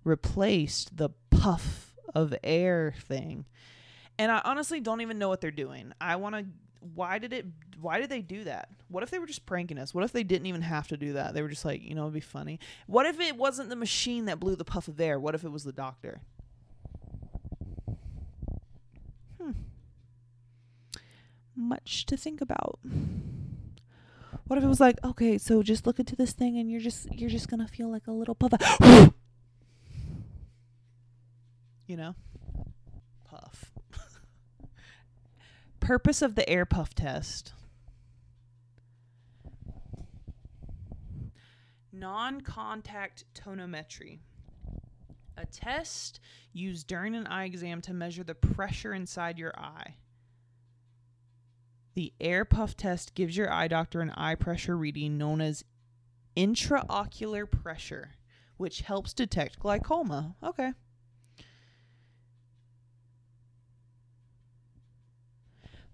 [0.03, 3.45] replaced the puff of air thing.
[4.17, 5.93] And I honestly don't even know what they're doing.
[6.01, 6.45] I want to
[6.79, 7.45] why did it
[7.81, 8.69] why did they do that?
[8.89, 9.93] What if they were just pranking us?
[9.93, 11.33] What if they didn't even have to do that?
[11.33, 12.59] They were just like, you know, it'd be funny.
[12.87, 15.19] What if it wasn't the machine that blew the puff of air?
[15.19, 16.21] What if it was the doctor?
[19.41, 19.51] Hmm.
[21.55, 22.79] Much to think about.
[24.47, 27.13] What if it was like, okay, so just look into this thing and you're just
[27.13, 28.53] you're just gonna feel like a little puff
[31.87, 32.15] you know?
[33.25, 33.71] Puff.
[35.89, 37.51] Purpose of the air puff test.
[41.91, 44.19] Non contact tonometry.
[45.35, 46.19] A test
[46.53, 49.95] used during an eye exam to measure the pressure inside your eye.
[51.95, 55.65] The air puff test gives your eye doctor an eye pressure reading known as
[56.37, 58.11] intraocular pressure,
[58.57, 60.35] which helps detect glaucoma.
[60.43, 60.73] Okay.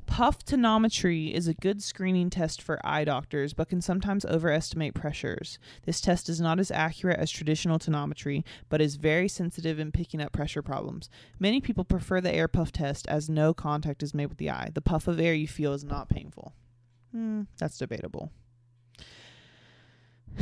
[0.05, 5.57] Puff tonometry is a good screening test for eye doctors, but can sometimes overestimate pressures.
[5.85, 10.21] This test is not as accurate as traditional tonometry, but is very sensitive in picking
[10.21, 11.09] up pressure problems.
[11.39, 14.69] Many people prefer the air puff test as no contact is made with the eye.
[14.73, 16.53] The puff of air you feel is not painful.
[17.11, 18.31] Hmm, that's debatable.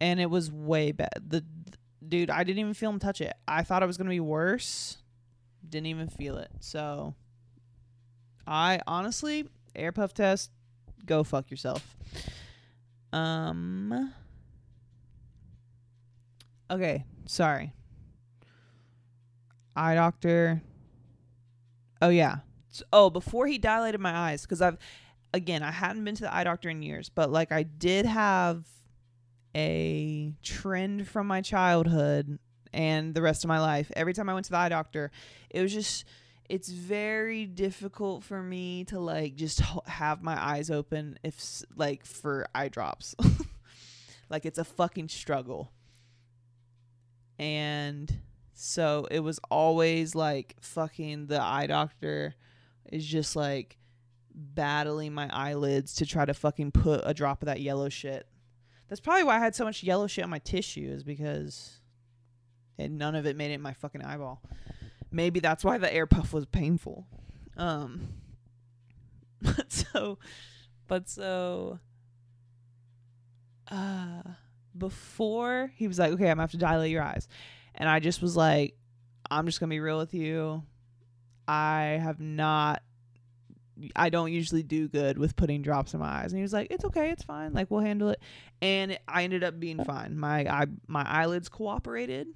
[0.00, 1.24] and it was way bad.
[1.26, 1.44] The
[2.06, 3.32] dude, I didn't even feel him touch it.
[3.48, 4.98] I thought it was gonna be worse
[5.68, 6.50] didn't even feel it.
[6.60, 7.14] So
[8.46, 10.50] I honestly, air puff test,
[11.06, 11.96] go fuck yourself.
[13.12, 14.12] Um
[16.70, 17.72] Okay, sorry.
[19.76, 20.62] Eye doctor.
[22.00, 22.36] Oh yeah.
[22.70, 24.78] So, oh, before he dilated my eyes cuz I've
[25.32, 28.66] again, I hadn't been to the eye doctor in years, but like I did have
[29.56, 32.38] a trend from my childhood
[32.74, 33.90] and the rest of my life.
[33.96, 35.10] Every time I went to the eye doctor,
[35.48, 36.04] it was just
[36.48, 42.46] it's very difficult for me to like just have my eyes open if like for
[42.54, 43.14] eye drops.
[44.28, 45.72] like it's a fucking struggle.
[47.38, 48.20] And
[48.52, 52.34] so it was always like fucking the eye doctor
[52.92, 53.78] is just like
[54.34, 58.26] battling my eyelids to try to fucking put a drop of that yellow shit.
[58.88, 61.80] That's probably why I had so much yellow shit on my tissue is because
[62.78, 64.42] and none of it made it in my fucking eyeball.
[65.10, 67.06] Maybe that's why the air puff was painful.
[67.56, 68.08] Um
[69.40, 70.18] but so
[70.88, 71.78] but so
[73.70, 74.22] uh
[74.76, 77.28] before he was like, Okay, I'm gonna have to dilate your eyes.
[77.74, 78.74] And I just was like,
[79.30, 80.62] I'm just gonna be real with you.
[81.46, 82.82] I have not
[83.96, 86.32] I don't usually do good with putting drops in my eyes.
[86.32, 87.52] And he was like, "It's okay, it's fine.
[87.52, 88.20] Like we'll handle it."
[88.62, 90.16] And I ended up being fine.
[90.18, 92.28] My eye, my eyelids cooperated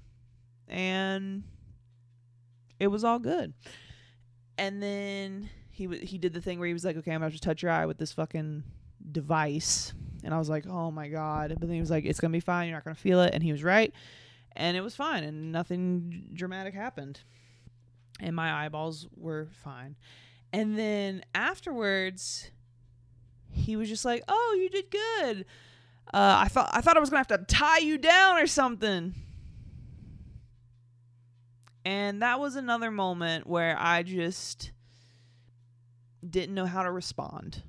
[0.69, 1.43] and
[2.79, 3.53] it was all good.
[4.57, 7.31] And then he w- he did the thing where he was like, "Okay, I'm gonna
[7.31, 8.63] to touch your eye with this fucking
[9.11, 12.33] device," and I was like, "Oh my god!" But then he was like, "It's gonna
[12.33, 12.67] be fine.
[12.67, 13.93] You're not gonna feel it," and he was right,
[14.55, 17.21] and it was fine, and nothing dramatic happened,
[18.19, 19.95] and my eyeballs were fine.
[20.51, 22.51] And then afterwards,
[23.51, 25.45] he was just like, "Oh, you did good."
[26.13, 29.15] Uh, I thought I thought I was gonna have to tie you down or something.
[31.85, 34.71] And that was another moment where I just
[36.27, 37.63] didn't know how to respond.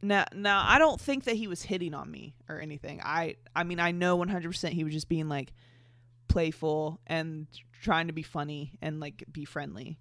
[0.00, 3.00] Now, now I don't think that he was hitting on me or anything.
[3.02, 5.52] I, I mean, I know 100% he was just being like
[6.28, 7.46] playful and
[7.82, 9.98] trying to be funny and like be friendly.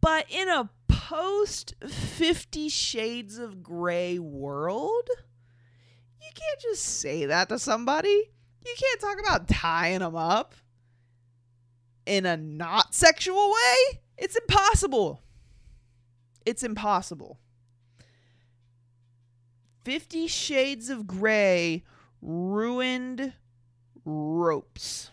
[0.00, 5.08] But in a post 50 shades of gray world,
[6.20, 8.30] you can't just say that to somebody.
[8.64, 10.54] You can't talk about tying them up
[12.08, 15.22] in a not sexual way, it's impossible.
[16.46, 17.38] It's impossible.
[19.84, 21.84] 50 Shades of Grey
[22.20, 23.32] ruined
[24.04, 25.10] ropes.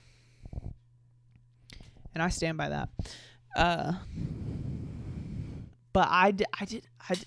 [2.13, 2.89] And I stand by that.
[3.55, 3.93] Uh,
[5.93, 7.25] but I, did, I did I did,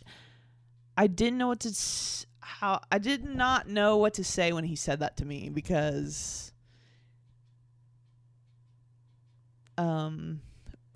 [0.97, 4.65] I didn't know what to s- how I did not know what to say when
[4.65, 6.53] he said that to me because
[9.79, 10.43] um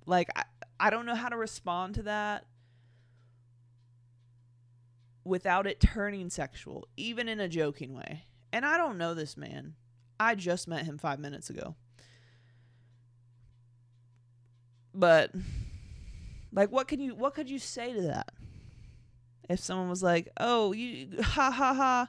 [0.05, 0.43] like I,
[0.79, 2.45] I don't know how to respond to that
[5.23, 8.25] without it turning sexual even in a joking way.
[8.51, 9.73] And i don't know this man.
[10.19, 11.75] I just met him 5 minutes ago.
[14.93, 15.31] But
[16.51, 18.31] like what can you what could you say to that?
[19.49, 22.07] If someone was like oh you ha ha ha.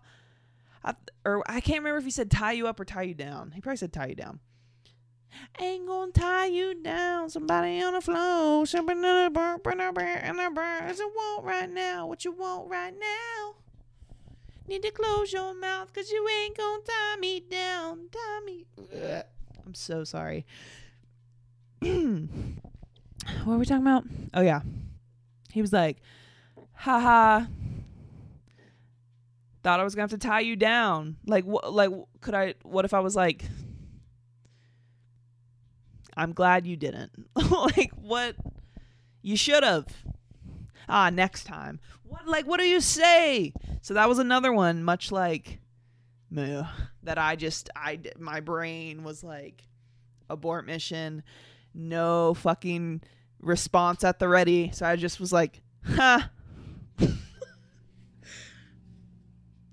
[0.87, 0.95] I,
[1.25, 3.53] or I can't remember if he said tie you up or tie you down.
[3.53, 4.41] He probably said tie you down.
[5.61, 7.31] Ain't gonna tie you down.
[7.31, 8.67] Somebody on the floor.
[8.67, 10.85] Something in the the burp in the burp.
[10.85, 12.07] What you want right now?
[12.07, 13.55] What you want right now?
[14.67, 18.09] Need to close your mouth because you ain't gonna tie me down.
[18.11, 18.65] Tie me.
[19.67, 20.47] I'm so sorry.
[21.81, 22.27] what
[23.47, 24.05] were we talking about?
[24.33, 24.63] Oh, yeah.
[25.53, 25.99] He was like,
[26.73, 27.45] haha.
[29.63, 31.17] Thought I was gonna have to tie you down.
[31.27, 31.73] Like, what?
[31.73, 32.55] Like, could I?
[32.63, 33.45] What if I was like,
[36.17, 37.13] I'm glad you didn't.
[37.51, 38.37] like, what?
[39.23, 39.87] You should have.
[40.89, 41.81] Ah, next time.
[42.05, 42.27] What?
[42.27, 43.53] Like, what do you say?
[43.83, 45.59] So that was another one, much like,
[47.03, 49.63] that I just, I, my brain was like,
[50.29, 51.23] abort mission,
[51.75, 53.03] no fucking
[53.41, 54.71] response at the ready.
[54.73, 56.21] So I just was like, huh.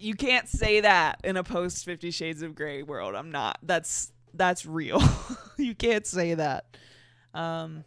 [0.02, 4.12] you can't say that in a post 50 shades of gray world i'm not that's
[4.34, 5.02] that's real.
[5.58, 6.66] You can't say that.
[7.36, 7.84] Um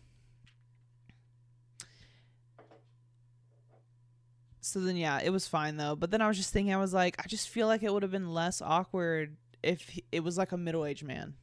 [4.61, 5.97] so then yeah it was fine though.
[5.97, 8.03] But then i was just thinking i was like i just feel like it would
[8.03, 11.35] have been less awkward if he- it was like a middle-aged man.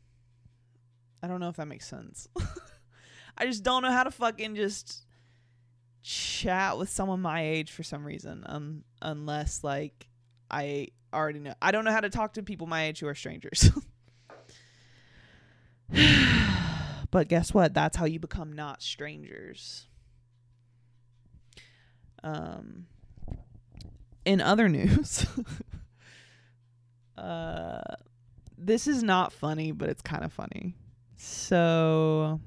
[1.23, 2.27] I don't know if that makes sense.
[3.37, 5.03] I just don't know how to fucking just
[6.03, 10.07] chat with someone my age for some reason um unless like
[10.49, 11.53] I already know.
[11.61, 13.69] I don't know how to talk to people my age who are strangers.
[17.11, 17.73] but guess what?
[17.73, 19.87] That's how you become not strangers.
[22.23, 22.85] Um
[24.23, 25.25] in other news,
[27.17, 27.81] uh
[28.57, 30.75] this is not funny, but it's kind of funny.
[31.15, 32.39] So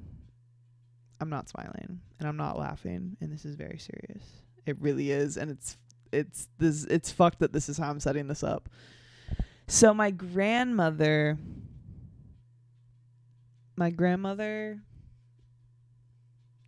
[1.21, 4.25] I'm not smiling and I'm not laughing and this is very serious.
[4.67, 5.77] It really is and it's
[6.13, 8.69] it's this it's fucked that this is how I'm setting this up.
[9.67, 11.39] So my grandmother
[13.77, 14.81] my grandmother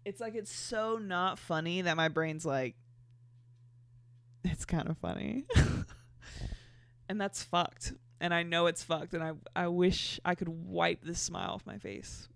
[0.04, 2.76] it's like it's so not funny that my brain's like
[4.44, 5.44] it's kind of funny.
[7.09, 7.92] and that's fucked.
[8.20, 11.66] And I know it's fucked and I I wish I could wipe this smile off
[11.66, 12.28] my face.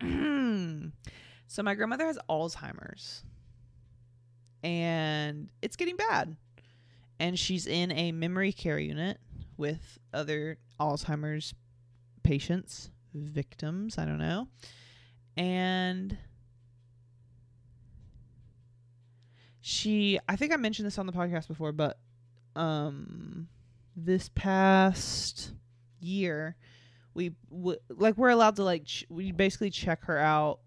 [0.00, 3.22] so my grandmother has Alzheimer's
[4.62, 6.36] and it's getting bad.
[7.18, 9.18] And she's in a memory care unit
[9.56, 11.54] with other Alzheimer's
[12.22, 14.48] patients, victims, I don't know.
[15.36, 16.16] And
[19.60, 21.98] she I think I mentioned this on the podcast before, but
[22.56, 23.48] um
[23.96, 25.52] this past
[26.00, 26.56] year
[27.14, 30.60] we w- like we're allowed to like ch- we basically check her out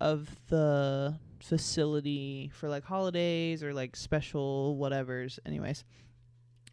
[0.00, 5.38] of the facility for like holidays or like special whatevers.
[5.44, 5.84] Anyways,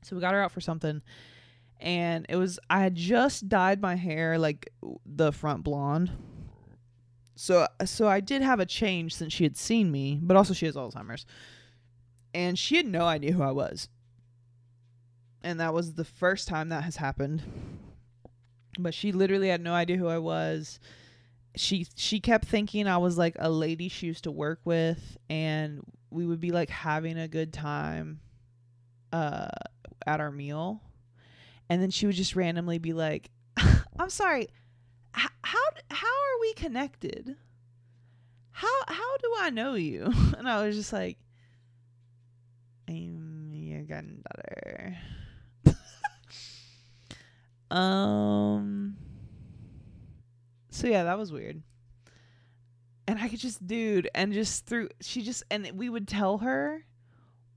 [0.03, 1.01] so we got her out for something,
[1.79, 4.71] and it was I had just dyed my hair like
[5.05, 6.11] the front blonde.
[7.35, 10.65] So so I did have a change since she had seen me, but also she
[10.65, 11.25] has Alzheimer's,
[12.33, 13.89] and she had no idea who I was.
[15.43, 17.43] And that was the first time that has happened.
[18.79, 20.79] But she literally had no idea who I was
[21.55, 25.81] she she kept thinking I was like a lady she used to work with and
[26.09, 28.19] we would be like having a good time
[29.13, 29.47] uh
[30.05, 30.81] at our meal
[31.69, 33.29] and then she would just randomly be like
[33.99, 34.47] I'm sorry
[35.15, 35.59] how
[35.89, 37.35] how are we connected?
[38.51, 40.11] How how do I know you?
[40.37, 41.17] And I was just like
[42.87, 44.97] I'm your granddaughter.
[47.71, 48.97] Um
[50.69, 51.63] so yeah, that was weird.
[53.07, 56.85] And I could just dude and just through she just and we would tell her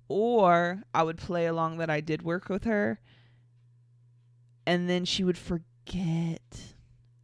[0.08, 3.00] or I would play along that I did work with her
[4.68, 6.60] and then she would forget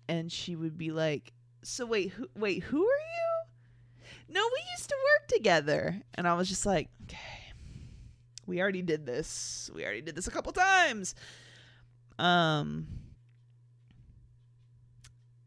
[0.09, 3.45] and she would be like, "So wait, who wait, who are you?"
[4.31, 6.01] No, we used to work together.
[6.15, 7.53] And I was just like, "Okay.
[8.47, 9.71] We already did this.
[9.75, 11.15] We already did this a couple times."
[12.19, 12.87] Um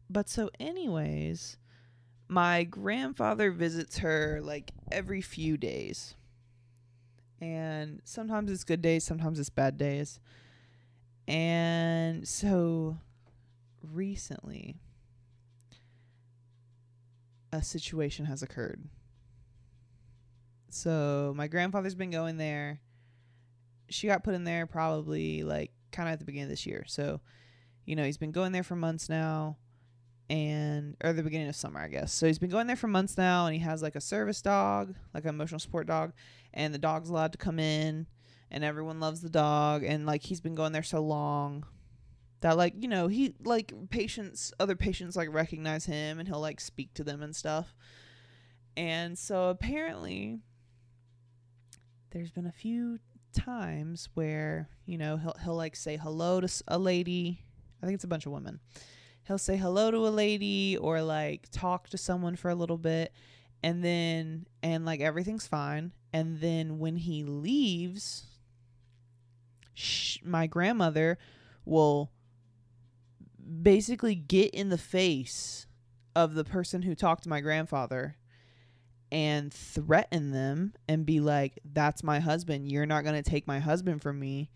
[0.08, 1.58] but so, anyways,
[2.28, 6.14] my grandfather visits her like every few days.
[7.40, 10.20] And sometimes it's good days, sometimes it's bad days.
[11.28, 12.96] And so
[13.82, 14.80] recently,
[17.52, 18.82] a situation has occurred.
[20.70, 22.80] So my grandfather's been going there.
[23.90, 26.84] She got put in there probably like kind of at the beginning of this year.
[26.86, 27.20] So,
[27.84, 29.58] you know, he's been going there for months now
[30.30, 32.12] and or the beginning of summer, I guess.
[32.12, 34.94] So he's been going there for months now, and he has like a service dog,
[35.14, 36.12] like an emotional support dog,
[36.54, 38.06] and the dog's allowed to come in
[38.50, 41.64] and everyone loves the dog and like he's been going there so long
[42.40, 46.60] that like you know he like patients other patients like recognize him and he'll like
[46.60, 47.74] speak to them and stuff.
[48.76, 50.38] And so apparently
[52.10, 53.00] there's been a few
[53.32, 57.44] times where you know he'll he'll like say hello to a lady.
[57.82, 58.60] I think it's a bunch of women.
[59.26, 63.12] He'll say hello to a lady or like talk to someone for a little bit
[63.62, 65.92] and then and like everything's fine.
[66.12, 68.26] And then when he leaves
[69.78, 71.18] sh- my grandmother
[71.64, 72.10] will
[73.62, 75.66] basically get in the face
[76.16, 78.16] of the person who talked to my grandfather
[79.10, 82.70] and threaten them and be like that's my husband.
[82.70, 84.50] You're not going to take my husband from me.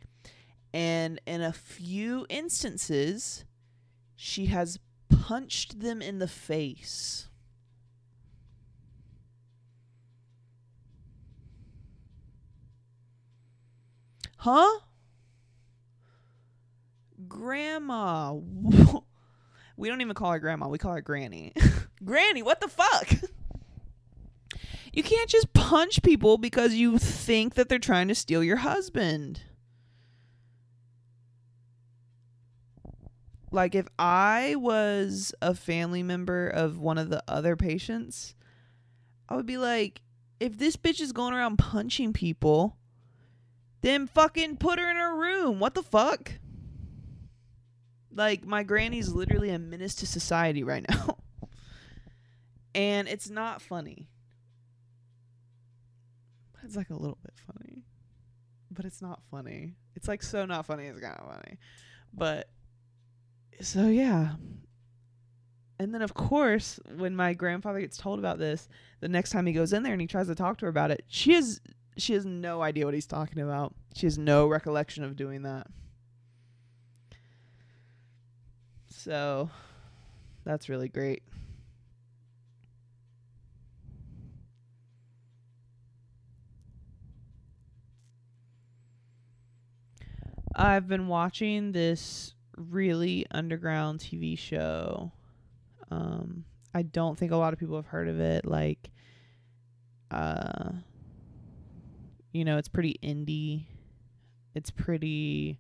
[0.75, 3.45] And in a few instances
[4.17, 7.29] she has punched them in the face.
[14.39, 14.81] Huh?
[17.33, 18.35] Grandma.
[19.77, 20.69] we don't even call her grandma.
[20.69, 21.53] We call her granny.
[22.05, 23.09] granny, what the fuck?
[24.95, 29.41] You can't just punch people because you think that they're trying to steal your husband.
[33.51, 38.35] Like if I was a family member of one of the other patients,
[39.31, 40.03] I would be like,
[40.39, 42.77] if this bitch is going around punching people,
[43.81, 45.59] then fucking put her in her room.
[45.59, 46.33] What the fuck?
[48.15, 51.19] Like my granny's literally a menace to society right now.
[52.75, 54.09] and it's not funny.
[56.65, 57.83] It's like a little bit funny.
[58.71, 59.75] But it's not funny.
[59.95, 61.59] It's like so not funny it's kind of funny.
[62.13, 62.49] But
[63.61, 64.35] so yeah.
[65.79, 68.69] And then of course, when my grandfather gets told about this,
[69.01, 70.91] the next time he goes in there and he tries to talk to her about
[70.91, 71.61] it, she has
[71.97, 73.75] she has no idea what he's talking about.
[73.95, 75.67] She has no recollection of doing that.
[79.03, 79.51] So
[80.45, 81.25] that's really great.
[90.55, 95.11] I've been watching this really underground TV show.
[95.91, 96.45] Um,
[96.75, 98.45] I don't think a lot of people have heard of it.
[98.47, 98.91] Like,
[100.11, 100.73] uh,
[102.33, 103.67] you know, it's pretty indie.
[104.55, 105.59] It's pretty.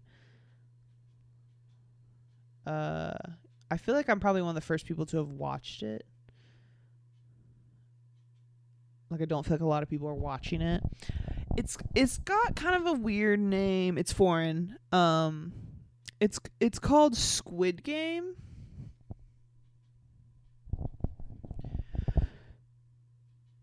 [2.66, 3.12] Uh,
[3.70, 6.04] I feel like I'm probably one of the first people to have watched it.
[9.10, 10.82] Like, I don't feel like a lot of people are watching it.
[11.56, 13.98] It's it's got kind of a weird name.
[13.98, 14.78] It's foreign.
[14.90, 15.52] Um,
[16.18, 18.36] it's it's called Squid Game.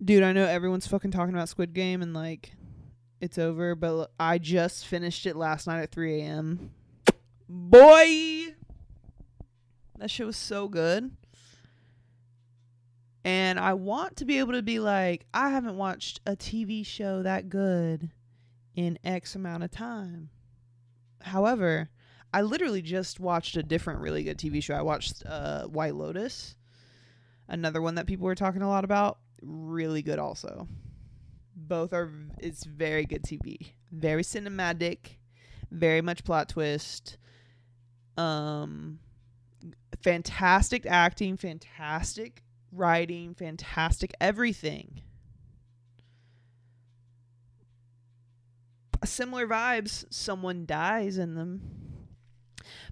[0.03, 2.51] Dude, I know everyone's fucking talking about Squid Game and like
[3.21, 6.71] it's over, but I just finished it last night at 3 a.m.
[7.49, 8.53] Boy,
[9.99, 11.11] that shit was so good.
[13.23, 17.21] And I want to be able to be like, I haven't watched a TV show
[17.21, 18.09] that good
[18.75, 20.29] in X amount of time.
[21.21, 21.89] However,
[22.33, 24.75] I literally just watched a different really good TV show.
[24.75, 26.55] I watched uh, White Lotus,
[27.47, 29.19] another one that people were talking a lot about.
[29.41, 30.67] Really good, also.
[31.55, 33.73] Both are, it's very good TV.
[33.91, 35.17] Very cinematic,
[35.71, 37.17] very much plot twist.
[38.15, 38.99] Um,
[40.01, 45.01] fantastic acting, fantastic writing, fantastic everything.
[49.05, 50.05] Similar vibes.
[50.09, 51.61] Someone dies in them.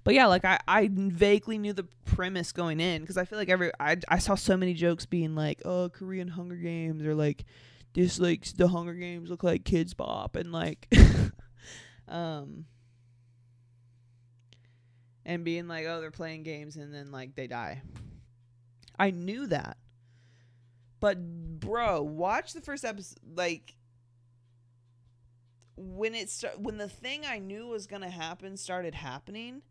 [0.04, 3.50] But yeah, like I, I vaguely knew the premise going in because I feel like
[3.50, 7.44] every I, I saw so many jokes being like, oh, Korean Hunger Games or like
[7.92, 10.88] this like the Hunger Games look like Kidz Bop and like,
[12.08, 12.64] um,
[15.28, 17.82] and being like, oh, they're playing games and then like they die.
[18.98, 19.76] I knew that.
[21.00, 21.18] But
[21.60, 23.76] bro, watch the first episode like
[25.76, 29.62] when it start when the thing I knew was going to happen started happening,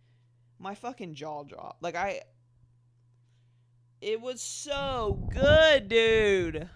[0.60, 1.82] my fucking jaw dropped.
[1.82, 2.22] Like I
[4.00, 6.70] it was so good, dude.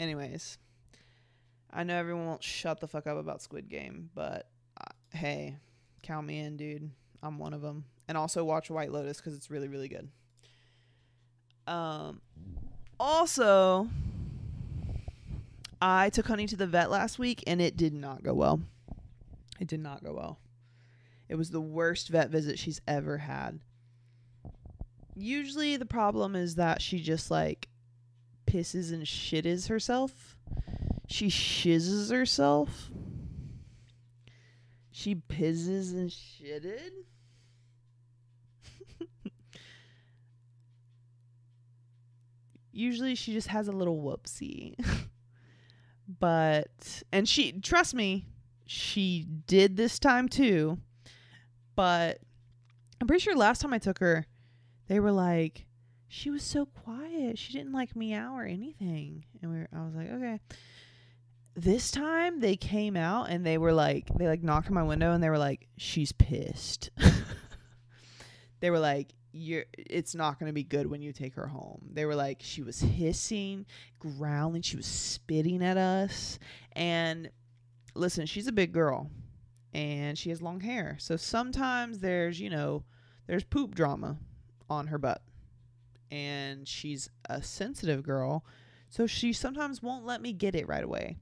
[0.00, 0.56] Anyways,
[1.70, 4.48] I know everyone won't shut the fuck up about Squid Game, but
[4.80, 5.58] uh, hey,
[6.02, 6.90] count me in, dude.
[7.22, 7.84] I'm one of them.
[8.06, 10.08] And also watch White Lotus cuz it's really really good.
[11.66, 12.20] Um
[12.98, 13.88] also
[15.80, 18.60] I took Honey to the vet last week and it did not go well.
[19.60, 20.38] It did not go well.
[21.28, 23.60] It was the worst vet visit she's ever had.
[25.14, 27.68] Usually the problem is that she just like
[28.46, 30.36] pisses and shitters herself.
[31.06, 32.90] She shizzes herself.
[34.98, 36.90] She pizzes and shitted.
[42.72, 44.74] Usually she just has a little whoopsie.
[46.18, 48.26] but and she trust me,
[48.66, 50.78] she did this time too.
[51.76, 52.18] But
[53.00, 54.26] I'm pretty sure last time I took her,
[54.88, 55.66] they were like,
[56.08, 57.38] she was so quiet.
[57.38, 59.26] She didn't like meow or anything.
[59.42, 60.40] And we were, I was like, okay.
[61.58, 65.12] This time they came out and they were like, they like knocked on my window
[65.12, 66.90] and they were like, she's pissed.
[68.60, 71.90] they were like, you're it's not going to be good when you take her home.
[71.92, 73.66] They were like she was hissing,
[73.98, 76.38] growling, she was spitting at us.
[76.72, 77.28] And
[77.94, 79.10] listen, she's a big girl
[79.74, 80.96] and she has long hair.
[81.00, 82.84] So sometimes there's, you know,
[83.26, 84.16] there's poop drama
[84.70, 85.22] on her butt.
[86.10, 88.44] And she's a sensitive girl,
[88.88, 91.16] so she sometimes won't let me get it right away.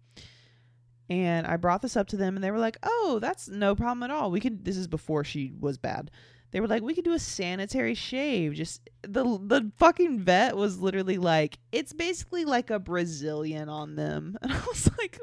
[1.08, 4.02] And I brought this up to them and they were like, "Oh, that's no problem
[4.02, 4.30] at all.
[4.30, 6.10] We could this is before she was bad
[6.56, 8.54] they were like, we could do a sanitary shave.
[8.54, 14.38] Just the the fucking vet was literally like, it's basically like a Brazilian on them,
[14.42, 15.18] and I was like,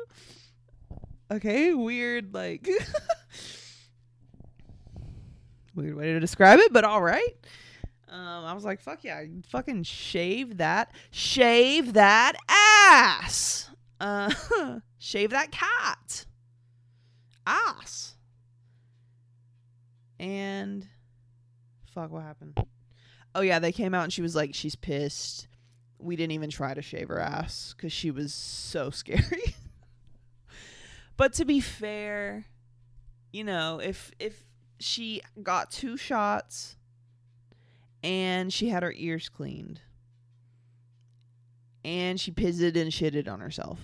[1.32, 2.68] okay, weird, like
[5.76, 7.36] weird way to describe it, but all right.
[8.14, 14.32] Um, I was like, fuck yeah, fucking shave that, shave that ass, uh,
[15.00, 16.28] shave that cat,
[17.48, 18.14] ass,
[20.20, 20.88] and
[21.92, 22.56] fuck, what happened?
[23.34, 25.48] Oh yeah, they came out and she was like, she's pissed.
[25.98, 29.56] We didn't even try to shave her ass because she was so scary.
[31.18, 32.46] but to be fair,
[33.32, 34.44] you know, if if
[34.80, 36.76] she got two shots
[38.04, 39.82] and she had her ears cleaned
[41.84, 43.80] and she pizzed and shitted on herself.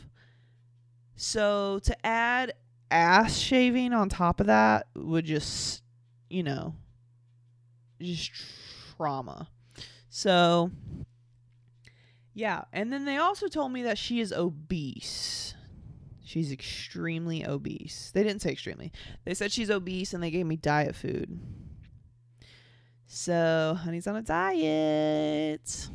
[1.15, 2.53] So to add
[2.91, 5.83] ass shaving on top of that would just,
[6.29, 6.75] you know,
[8.01, 8.31] just
[8.95, 9.49] trauma.
[10.09, 10.71] So,
[12.33, 12.63] yeah.
[12.71, 15.55] And then they also told me that she is obese.
[16.23, 18.11] She's extremely obese.
[18.13, 18.91] They didn't say extremely.
[19.25, 21.39] They said she's obese and they gave me diet food.
[23.11, 25.89] So, honey's on a diet.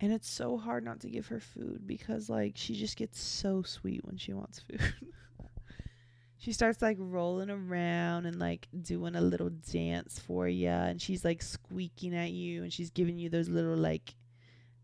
[0.00, 3.62] And it's so hard not to give her food because, like, she just gets so
[3.62, 4.80] sweet when she wants food.
[6.38, 11.24] she starts like rolling around and like doing a little dance for you and she's
[11.24, 14.14] like squeaking at you and she's giving you those little like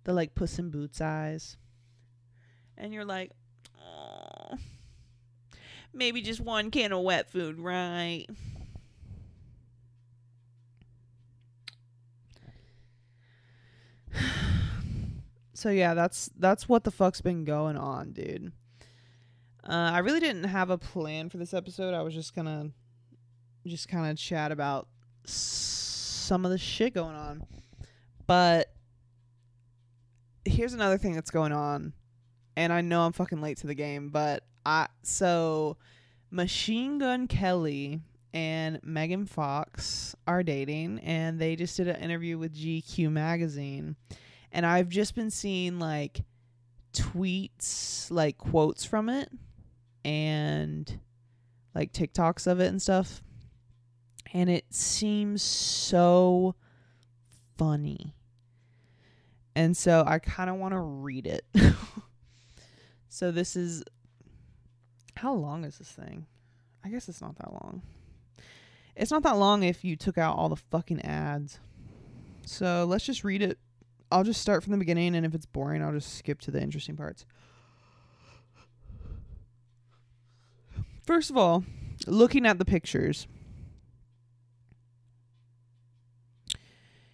[0.03, 1.57] the like puss in boots eyes
[2.77, 3.31] and you're like
[3.81, 4.59] oh
[5.93, 8.27] maybe just one can of wet food right
[15.55, 18.53] so yeah that's that's what the fuck's been going on dude
[19.67, 21.95] uh, I really didn't have a plan for this episode.
[21.95, 22.71] I was just gonna
[23.67, 24.89] just kind of chat about
[25.25, 27.47] some of the shit going on.
[28.27, 28.71] But
[30.45, 31.95] here's another thing that's going on.
[32.57, 35.79] And I know I'm fucking late to the game, but I so
[36.31, 38.01] Machine Gun Kelly
[38.35, 43.97] and Megan Fox are dating and they just did an interview with GQ magazine.
[44.55, 46.23] And I've just been seeing like
[46.93, 49.29] tweets, like quotes from it
[50.05, 51.01] and
[51.75, 53.21] like TikToks of it and stuff.
[54.33, 56.55] And it seems so
[57.59, 58.15] funny.
[59.57, 61.45] And so I kind of want to read it.
[63.09, 63.83] so this is
[65.17, 66.27] how long is this thing?
[66.85, 67.83] I guess it's not that long.
[68.95, 71.59] It's not that long if you took out all the fucking ads.
[72.47, 73.59] So let's just read it.
[74.15, 76.63] I'll just start from the beginning, and if it's boring, I'll just skip to the
[76.63, 77.27] interesting parts.
[81.05, 81.65] First of all,
[82.07, 83.27] looking at the pictures,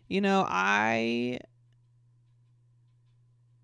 [0.09, 1.38] you know, I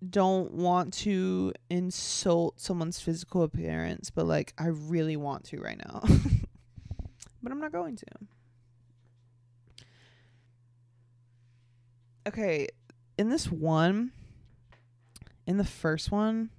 [0.09, 6.01] don't want to insult someone's physical appearance, but like I really want to right now.
[7.43, 8.05] but I'm not going to.
[12.27, 12.67] Okay,
[13.17, 14.11] in this one,
[15.45, 16.49] in the first one,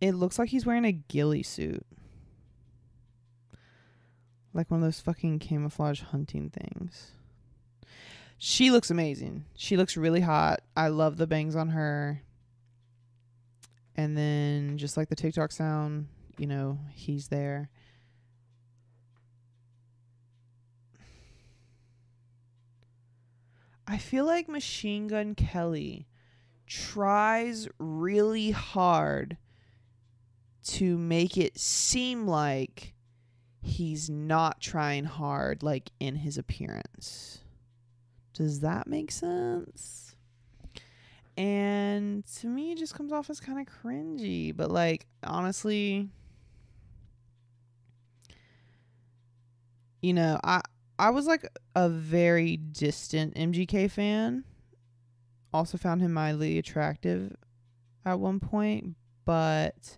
[0.00, 1.86] it looks like he's wearing a ghillie suit.
[4.52, 7.12] Like one of those fucking camouflage hunting things.
[8.36, 9.44] She looks amazing.
[9.54, 10.60] She looks really hot.
[10.76, 12.22] I love the bangs on her.
[13.94, 16.08] And then just like the TikTok sound,
[16.38, 17.68] you know, he's there.
[23.90, 26.06] I feel like Machine Gun Kelly
[26.68, 29.36] tries really hard
[30.62, 32.94] to make it seem like
[33.60, 37.40] he's not trying hard like in his appearance.
[38.32, 40.14] Does that make sense?
[41.36, 46.08] And to me it just comes off as kind of cringy, but like honestly
[50.00, 50.60] you know, I
[51.00, 54.44] I was like a very distant MGK fan.
[55.50, 57.34] Also found him mildly attractive
[58.04, 59.96] at one point, but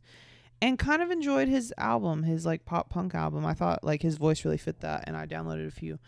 [0.62, 3.44] and kind of enjoyed his album, his like pop punk album.
[3.44, 5.98] I thought like his voice really fit that and I downloaded a few.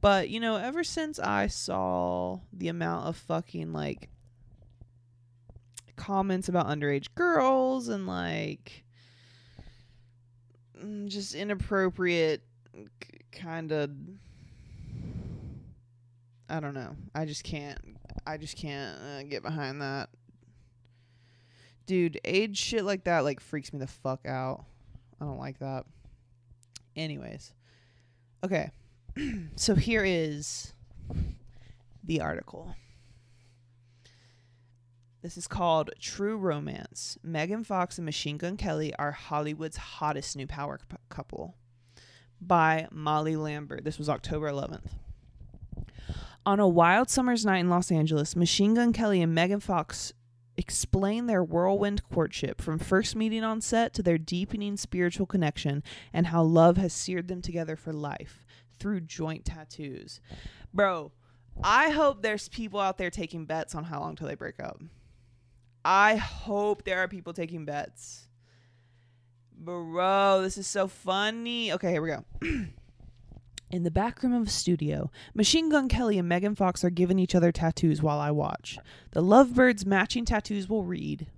[0.00, 4.08] But, you know, ever since I saw the amount of fucking like
[5.94, 8.82] comments about underage girls and like
[10.82, 12.42] mm, just inappropriate
[13.30, 13.90] kind of
[16.50, 16.96] I don't know.
[17.14, 17.78] I just can't
[18.26, 20.10] I just can't uh, get behind that.
[21.86, 24.64] Dude, age shit like that like freaks me the fuck out.
[25.20, 25.86] I don't like that.
[26.96, 27.54] Anyways.
[28.44, 28.70] Okay.
[29.56, 30.72] so here is
[32.02, 32.74] the article.
[35.22, 37.18] This is called True Romance.
[37.22, 41.56] Megan Fox and Machine Gun Kelly are Hollywood's hottest new power cu- couple
[42.40, 43.84] by Molly Lambert.
[43.84, 44.92] This was October 11th.
[46.46, 50.14] On a wild summer's night in Los Angeles, Machine Gun Kelly and Megan Fox
[50.56, 55.82] explain their whirlwind courtship from first meeting on set to their deepening spiritual connection
[56.12, 58.46] and how love has seared them together for life
[58.78, 60.20] through joint tattoos.
[60.72, 61.12] Bro,
[61.62, 64.80] I hope there's people out there taking bets on how long till they break up.
[65.84, 68.28] I hope there are people taking bets.
[69.58, 71.72] Bro, this is so funny.
[71.72, 72.24] Okay, here we go.
[73.70, 77.20] In the back room of a studio, Machine Gun Kelly and Megan Fox are giving
[77.20, 78.78] each other tattoos while I watch.
[79.12, 81.28] The lovebirds' matching tattoos will read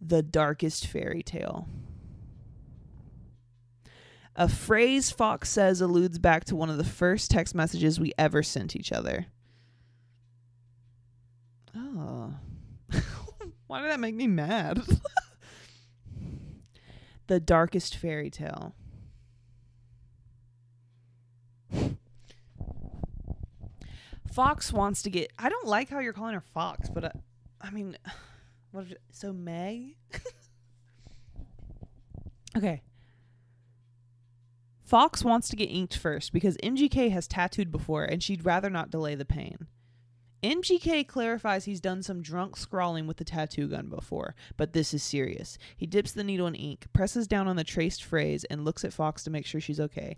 [0.00, 1.68] The Darkest Fairy Tale.
[4.34, 8.42] A phrase Fox says alludes back to one of the first text messages we ever
[8.42, 9.26] sent each other.
[11.74, 12.34] Oh.
[13.66, 14.80] Why did that make me mad?
[17.26, 18.74] the darkest fairy tale.
[24.36, 25.32] Fox wants to get.
[25.38, 27.10] I don't like how you're calling her Fox, but uh,
[27.58, 27.96] I mean,
[28.70, 28.90] what?
[28.90, 29.96] It, so Meg.
[32.56, 32.82] okay.
[34.84, 38.90] Fox wants to get inked first because MGK has tattooed before and she'd rather not
[38.90, 39.68] delay the pain.
[40.46, 45.02] MGK clarifies he's done some drunk scrawling with the tattoo gun before, but this is
[45.02, 45.58] serious.
[45.76, 48.92] He dips the needle in ink, presses down on the traced phrase, and looks at
[48.92, 50.16] Fox to make sure she's okay.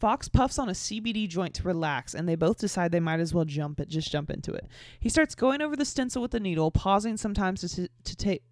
[0.00, 3.34] Fox puffs on a CBD joint to relax, and they both decide they might as
[3.34, 4.66] well jump it, just jump into it.
[4.98, 8.42] He starts going over the stencil with the needle, pausing sometimes to, to take.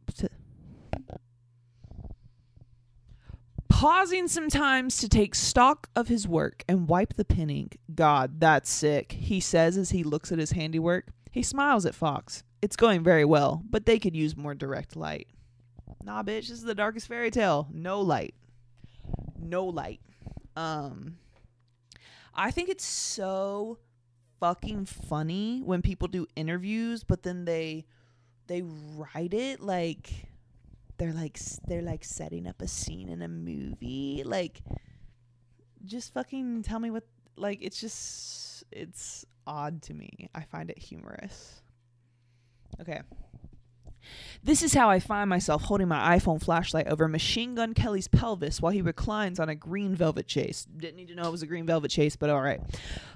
[3.84, 7.76] Pausing sometimes to take stock of his work and wipe the pen ink.
[7.94, 11.08] God, that's sick, he says as he looks at his handiwork.
[11.30, 12.44] He smiles at Fox.
[12.62, 15.28] It's going very well, but they could use more direct light.
[16.02, 17.68] Nah, bitch, this is the darkest fairy tale.
[17.70, 18.34] No light.
[19.38, 20.00] No light.
[20.56, 21.18] Um
[22.34, 23.80] I think it's so
[24.40, 27.84] fucking funny when people do interviews, but then they
[28.46, 30.10] they write it like
[30.98, 34.62] they're like they're like setting up a scene in a movie like
[35.84, 37.04] just fucking tell me what
[37.36, 40.28] like it's just it's odd to me.
[40.34, 41.62] I find it humorous.
[42.80, 43.00] Okay
[44.42, 48.60] this is how I find myself holding my iPhone flashlight over Machine Gun Kelly's pelvis
[48.60, 50.66] while he reclines on a green velvet chase.
[50.76, 52.60] Didn't need to know it was a green velvet chase, but all right.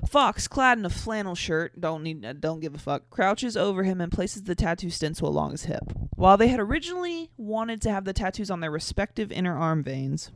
[0.08, 3.82] Fox, clad in a flannel shirt, don't need, uh, don't give a fuck, crouches over
[3.82, 5.82] him and places the tattoo stencil along his hip.
[6.14, 10.30] While they had originally wanted to have the tattoos on their respective inner arm veins,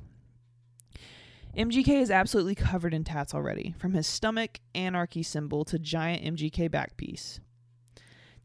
[1.57, 6.71] MGK is absolutely covered in tats already, from his stomach anarchy symbol to giant MGK
[6.71, 7.41] back piece.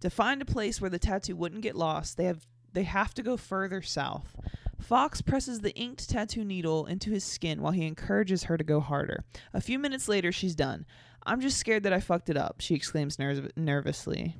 [0.01, 3.23] To find a place where the tattoo wouldn't get lost, they have they have to
[3.23, 4.35] go further south.
[4.79, 8.79] Fox presses the inked tattoo needle into his skin while he encourages her to go
[8.79, 9.23] harder.
[9.53, 10.85] A few minutes later, she's done.
[11.25, 14.35] I'm just scared that I fucked it up, she exclaims ner- nervously.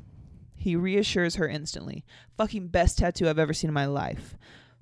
[0.56, 2.06] He reassures her instantly.
[2.38, 4.38] Fucking best tattoo I've ever seen in my life.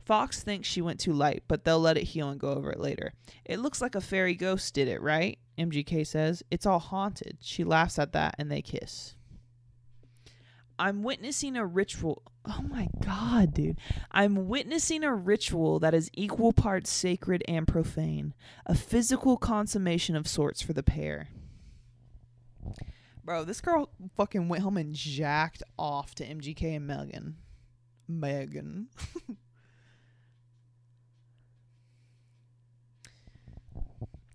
[0.05, 2.79] Fox thinks she went too light, but they'll let it heal and go over it
[2.79, 3.13] later.
[3.43, 5.39] It looks like a fairy ghost did it, right?
[5.57, 6.43] MGK says.
[6.51, 7.37] It's all haunted.
[7.41, 9.15] She laughs at that and they kiss.
[10.77, 12.21] I'm witnessing a ritual.
[12.45, 13.79] Oh my God, dude.
[14.11, 18.33] I'm witnessing a ritual that is equal parts sacred and profane,
[18.65, 21.29] a physical consummation of sorts for the pair.
[23.23, 27.37] Bro, this girl fucking went home and jacked off to MGK and Megan.
[28.07, 28.89] Megan.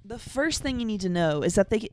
[0.05, 1.91] the first thing you need to know is that they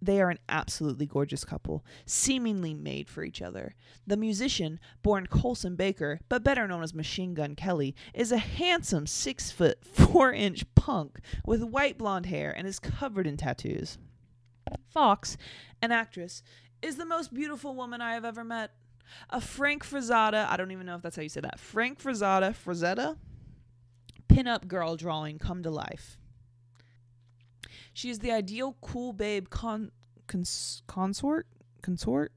[0.00, 3.74] they are an absolutely gorgeous couple, seemingly made for each other.
[4.06, 9.06] The musician, born Colson Baker, but better known as Machine Gun Kelly, is a handsome
[9.06, 13.98] six foot four inch punk with white blonde hair and is covered in tattoos.
[14.90, 15.36] Fox,
[15.80, 16.42] an actress,
[16.82, 18.72] is the most beautiful woman I have ever met.
[19.30, 21.58] A Frank Frazetta, I don't even know if that's how you say that.
[21.58, 23.16] Frank Frazetta,
[24.28, 26.17] Pin-up girl drawing come to life.
[27.92, 29.92] She is the ideal cool babe con-
[30.26, 31.46] cons- consort
[31.82, 32.32] consort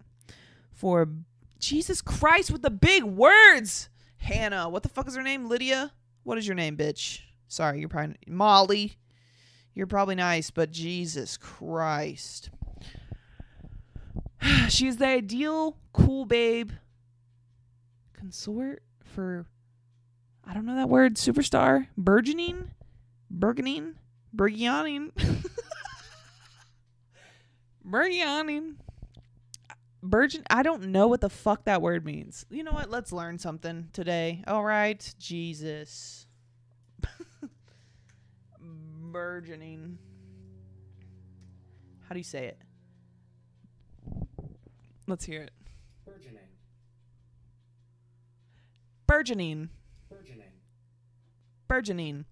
[0.72, 1.10] for
[1.60, 3.89] Jesus Christ with the big words.
[4.18, 5.48] Hannah, what the fuck is her name?
[5.48, 5.92] Lydia.
[6.24, 7.22] What is your name, bitch?
[7.48, 8.98] Sorry, you're probably Molly.
[9.74, 12.50] You're probably nice, but Jesus Christ.
[14.70, 16.72] she is the ideal cool babe
[18.14, 19.46] consort for
[20.46, 22.72] I don't know that word, superstar, burgeoning,
[23.30, 23.96] burgeoning,
[24.34, 25.12] burgeoning,
[27.84, 28.78] burgeoning,
[30.04, 30.44] burgeon.
[30.50, 32.46] I don't know what the fuck that word means.
[32.50, 32.90] You know what?
[32.90, 34.44] Let's learn something today.
[34.48, 36.26] All right, Jesus,
[38.60, 39.98] burgeoning.
[42.08, 42.58] How do you say it?
[45.08, 45.52] Let's hear it.
[46.06, 46.40] Burgeoning.
[49.08, 49.70] Burgeoning.
[51.72, 52.26] Burgeoning,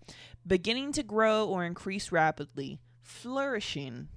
[0.46, 4.10] beginning to grow or increase rapidly, flourishing.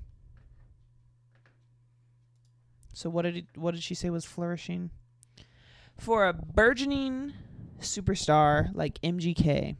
[2.93, 4.91] So what did it, what did she say was flourishing?
[5.97, 7.35] For a burgeoning
[7.79, 9.77] superstar like MGK,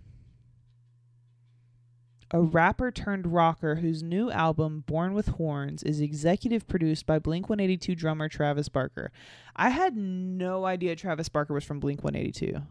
[2.31, 7.49] a rapper turned rocker whose new album Born with Horns is executive produced by Blink
[7.49, 9.11] 182 drummer Travis Barker.
[9.57, 12.63] I had no idea Travis Barker was from Blink 182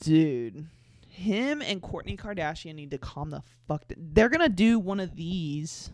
[0.00, 0.66] dude
[1.14, 4.10] him and Kourtney Kardashian need to calm the fuck down.
[4.12, 5.92] they're gonna do one of these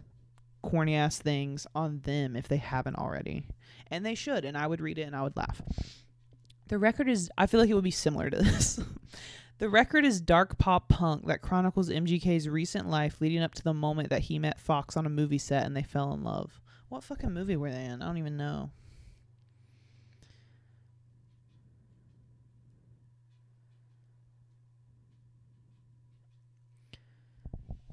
[0.62, 3.44] corny ass things on them if they haven't already.
[3.90, 5.60] And they should and I would read it and I would laugh.
[6.68, 8.80] The record is I feel like it would be similar to this.
[9.58, 13.74] The record is dark pop punk that chronicles MGK's recent life leading up to the
[13.74, 16.62] moment that he met Fox on a movie set and they fell in love.
[16.88, 18.00] What fucking movie were they in?
[18.00, 18.70] I don't even know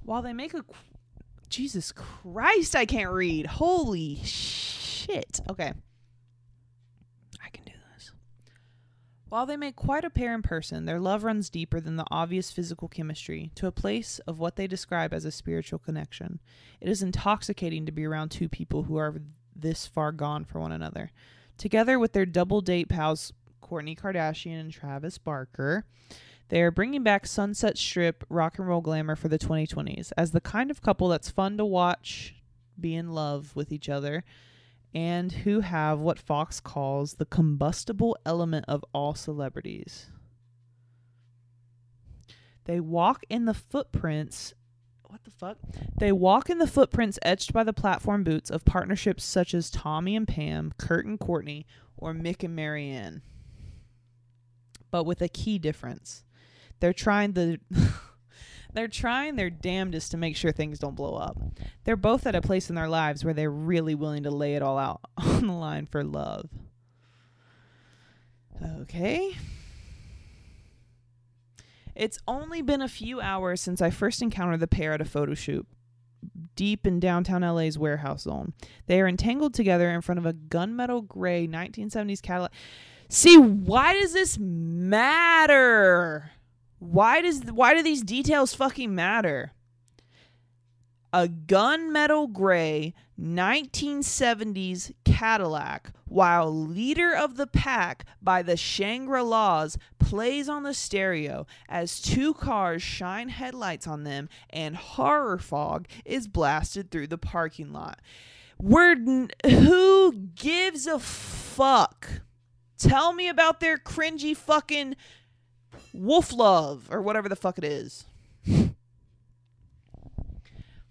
[0.07, 0.63] while they make a
[1.49, 3.45] Jesus Christ, I can't read.
[3.45, 5.41] Holy shit.
[5.49, 5.73] Okay.
[7.43, 8.11] I can do this.
[9.27, 12.51] While they make quite a pair in person, their love runs deeper than the obvious
[12.51, 16.39] physical chemistry to a place of what they describe as a spiritual connection.
[16.79, 19.15] It is intoxicating to be around two people who are
[19.53, 21.11] this far gone for one another.
[21.57, 25.85] Together with their double date pals, Kourtney Kardashian and Travis Barker,
[26.49, 30.41] they are bringing back Sunset Strip rock and roll glamour for the 2020s as the
[30.41, 32.35] kind of couple that's fun to watch
[32.79, 34.23] be in love with each other
[34.93, 40.07] and who have what Fox calls the combustible element of all celebrities.
[42.65, 44.53] They walk in the footprints.
[45.03, 45.57] What the fuck?
[45.97, 50.15] They walk in the footprints etched by the platform boots of partnerships such as Tommy
[50.15, 51.65] and Pam, Kurt and Courtney,
[51.97, 53.21] or Mick and Marianne.
[54.91, 56.23] But with a key difference
[56.79, 57.59] they're trying the
[58.73, 61.37] they're trying their damnedest to make sure things don't blow up.
[61.83, 64.61] They're both at a place in their lives where they're really willing to lay it
[64.61, 66.49] all out on the line for love.
[68.81, 69.35] Okay.
[71.95, 75.33] It's only been a few hours since I first encountered the pair at a photo
[75.33, 75.65] shoot
[76.55, 78.53] deep in downtown LA's warehouse zone.
[78.87, 82.51] They are entangled together in front of a gunmetal gray 1970s Cadillac.
[83.09, 86.31] See, why does this matter?
[86.79, 89.51] Why does why do these details fucking matter?
[91.13, 100.63] A gunmetal gray 1970s Cadillac, while leader of the pack by the Shangri-Las plays on
[100.63, 107.07] the stereo as two cars shine headlights on them and horror fog is blasted through
[107.07, 107.99] the parking lot.
[108.59, 112.21] We're n- who gives a fuck?
[112.77, 114.95] Tell me about their cringy fucking
[115.93, 118.05] wolf love or whatever the fuck it is.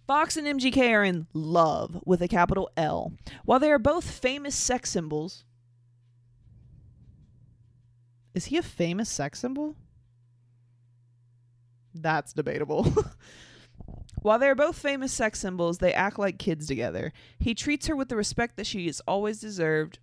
[0.07, 3.13] Fox and MGK are in love with a capital L.
[3.45, 5.45] While they are both famous sex symbols.
[8.33, 9.75] Is he a famous sex symbol?
[11.93, 12.93] That's debatable.
[14.23, 17.13] While they are both famous sex symbols, they act like kids together.
[17.39, 19.99] He treats her with the respect that she has always deserved,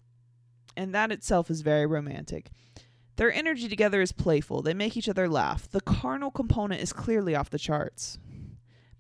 [0.76, 2.50] and that itself is very romantic.
[3.16, 4.62] Their energy together is playful.
[4.62, 5.70] They make each other laugh.
[5.70, 8.18] The carnal component is clearly off the charts.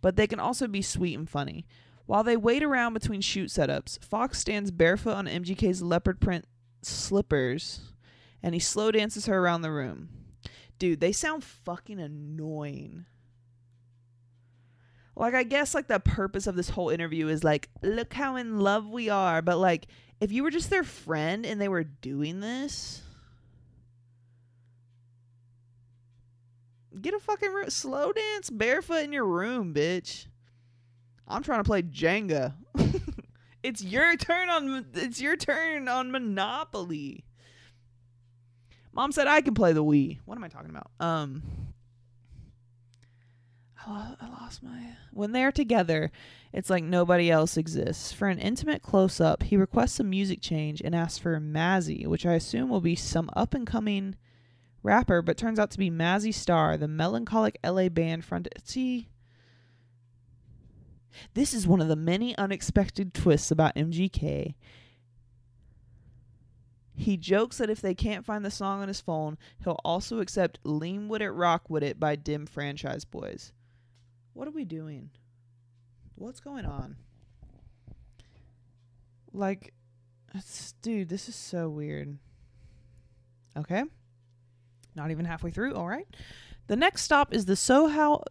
[0.01, 1.65] but they can also be sweet and funny.
[2.05, 6.45] While they wait around between shoot setups, Fox stands barefoot on MGK's leopard print
[6.81, 7.93] slippers
[8.43, 10.09] and he slow dances her around the room.
[10.77, 13.05] Dude, they sound fucking annoying.
[15.15, 18.59] Like I guess like the purpose of this whole interview is like look how in
[18.59, 19.87] love we are, but like
[20.19, 23.02] if you were just their friend and they were doing this,
[27.01, 30.27] get a fucking ro- slow dance barefoot in your room, bitch.
[31.27, 32.53] I'm trying to play Jenga.
[33.63, 37.25] it's your turn on it's your turn on Monopoly.
[38.91, 40.19] Mom said I can play the Wii.
[40.25, 40.91] What am I talking about?
[40.99, 41.43] Um
[43.85, 46.11] I I lost my when they're together,
[46.51, 48.11] it's like nobody else exists.
[48.11, 52.25] For an intimate close up, he requests a music change and asks for Mazzy, which
[52.25, 54.15] I assume will be some up and coming
[54.83, 58.53] rapper, but turns out to be Mazzy Star, the melancholic LA band fronted.
[58.65, 59.09] See,
[61.33, 64.55] this is one of the many unexpected twists about MGK.
[66.95, 70.59] He jokes that if they can't find the song on his phone, he'll also accept
[70.63, 73.51] Lean With It, Rock With It by Dem Franchize Boyz.
[74.33, 75.09] What are we doing?
[76.15, 76.97] What's going on?
[79.31, 79.73] Like,
[80.83, 82.17] dude, this is so weird.
[83.57, 83.83] Okay.
[84.95, 85.75] Not even halfway through.
[85.75, 86.07] All right.
[86.67, 88.23] The next stop is the Soho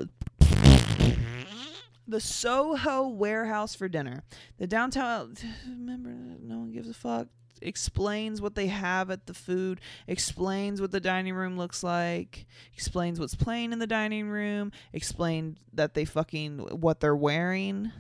[2.09, 4.23] the Soho warehouse for dinner.
[4.59, 5.35] The downtown
[5.69, 6.11] remember
[6.41, 7.29] no one gives a fuck
[7.63, 13.19] explains what they have at the food, explains what the dining room looks like, explains
[13.19, 17.93] what's playing in the dining room, explained that they fucking what they're wearing.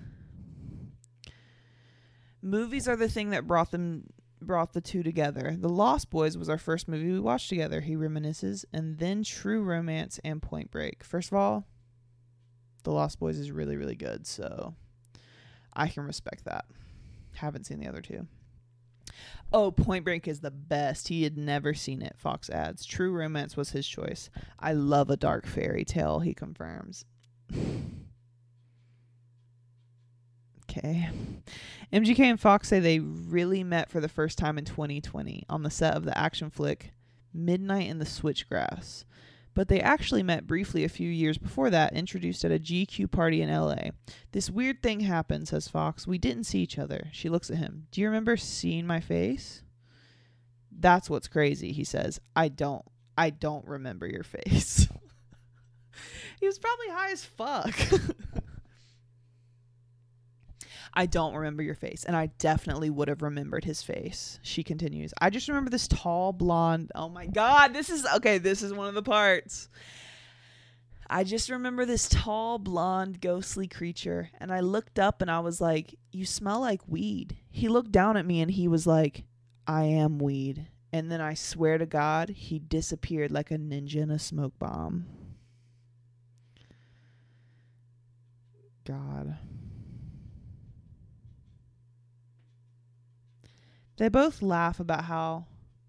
[2.42, 4.04] Movies are the thing that brought them
[4.46, 5.56] brought the two together.
[5.58, 9.62] The Lost Boys was our first movie we watched together, he reminisces, and then True
[9.62, 11.04] Romance and Point Break.
[11.04, 11.66] First of all,
[12.84, 14.74] The Lost Boys is really, really good, so
[15.72, 16.64] I can respect that.
[17.34, 18.26] Haven't seen the other two.
[19.52, 21.08] Oh, Point Break is the best.
[21.08, 22.84] He had never seen it, Fox adds.
[22.84, 24.30] True Romance was his choice.
[24.58, 27.04] I love a dark fairy tale, he confirms.
[30.72, 31.10] Okay.
[31.92, 35.70] MGK and Fox say they really met for the first time in 2020 on the
[35.70, 36.92] set of the action flick
[37.34, 39.04] Midnight in the Switchgrass.
[39.54, 43.42] But they actually met briefly a few years before that, introduced at a GQ party
[43.42, 43.90] in LA.
[44.32, 46.06] This weird thing happened, says Fox.
[46.06, 47.08] We didn't see each other.
[47.12, 47.86] She looks at him.
[47.90, 49.62] Do you remember seeing my face?
[50.70, 52.18] That's what's crazy, he says.
[52.34, 52.84] I don't.
[53.18, 54.88] I don't remember your face.
[56.40, 57.74] he was probably high as fuck.
[60.94, 64.38] I don't remember your face, and I definitely would have remembered his face.
[64.42, 65.14] She continues.
[65.20, 66.92] I just remember this tall blonde.
[66.94, 68.38] Oh my god, this is okay.
[68.38, 69.68] This is one of the parts.
[71.08, 75.60] I just remember this tall blonde ghostly creature, and I looked up and I was
[75.60, 79.24] like, "You smell like weed." He looked down at me and he was like,
[79.66, 84.10] "I am weed." And then I swear to God, he disappeared like a ninja in
[84.10, 85.06] a smoke bomb.
[88.84, 89.38] God.
[93.96, 95.46] They both laugh about how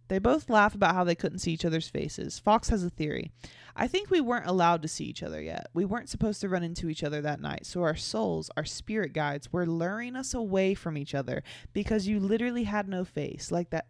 [0.10, 2.38] they both laugh about how they couldn't see each other's faces.
[2.38, 3.32] Fox has a theory.
[3.76, 5.68] I think we weren't allowed to see each other yet.
[5.74, 7.66] We weren't supposed to run into each other that night.
[7.66, 11.42] So our souls, our spirit guides, were luring us away from each other
[11.72, 13.52] because you literally had no face.
[13.52, 13.88] Like that.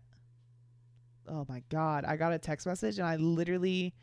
[1.28, 2.05] Oh my God.
[2.05, 3.93] I got a text message and I literally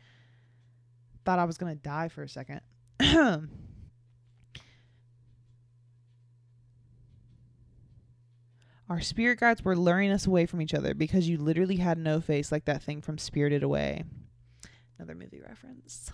[1.25, 2.61] thought I was going to die for a second.
[8.91, 12.19] Our spirit guides were luring us away from each other because you literally had no
[12.19, 14.03] face like that thing from Spirited Away.
[14.99, 16.11] Another movie reference.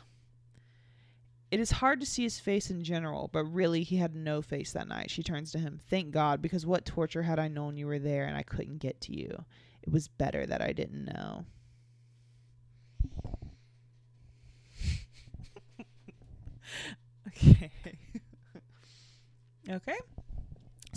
[1.49, 4.73] It is hard to see his face in general, but really he had no face
[4.73, 5.09] that night.
[5.09, 5.79] She turns to him.
[5.89, 9.01] Thank God, because what torture had I known you were there and I couldn't get
[9.01, 9.43] to you?
[9.81, 11.45] It was better that I didn't know.
[17.27, 17.71] okay.
[19.71, 19.97] okay.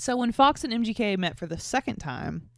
[0.01, 2.49] So when Fox and MGK met for the second time,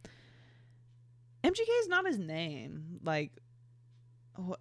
[1.43, 3.01] MGK is not his name.
[3.03, 3.33] Like,
[4.39, 4.53] wh-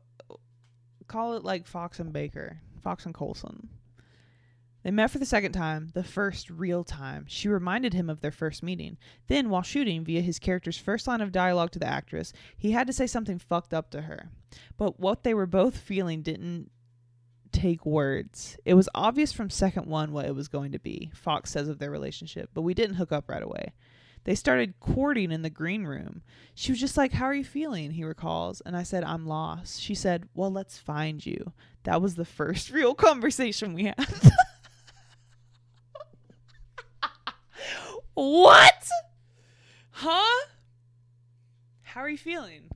[1.06, 3.68] call it like Fox and Baker, Fox and Colson.
[4.82, 7.24] They met for the second time, the first real time.
[7.28, 8.98] She reminded him of their first meeting.
[9.28, 12.88] Then, while shooting via his character's first line of dialogue to the actress, he had
[12.88, 14.32] to say something fucked up to her.
[14.76, 16.72] But what they were both feeling didn't
[17.52, 18.56] take words.
[18.64, 21.78] It was obvious from second one what it was going to be, Fox says of
[21.78, 23.72] their relationship, but we didn't hook up right away.
[24.24, 26.22] They started courting in the green room.
[26.54, 27.90] She was just like, How are you feeling?
[27.90, 28.60] He recalls.
[28.60, 29.80] And I said, I'm lost.
[29.80, 31.52] She said, Well, let's find you.
[31.82, 33.96] That was the first real conversation we had.
[38.14, 38.88] What?
[39.90, 40.46] Huh?
[41.82, 42.68] How are you feeling?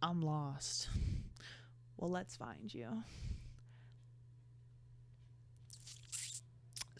[0.00, 0.88] I'm lost.
[1.96, 3.02] Well, let's find you.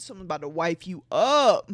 [0.01, 1.71] Someone's about to wipe you up.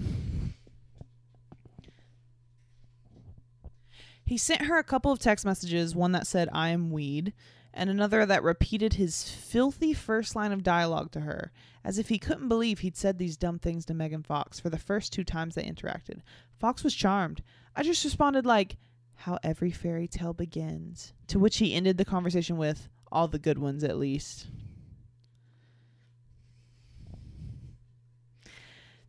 [4.25, 7.33] He sent her a couple of text messages, one that said, I am weed,
[7.73, 11.53] and another that repeated his filthy first line of dialogue to her,
[11.85, 14.79] as if he couldn't believe he'd said these dumb things to Megan Fox for the
[14.79, 16.23] first two times they interacted.
[16.59, 17.43] Fox was charmed.
[17.77, 18.77] I just responded like,
[19.15, 23.59] how every fairy tale begins, to which he ended the conversation with, all the good
[23.59, 24.49] ones at least.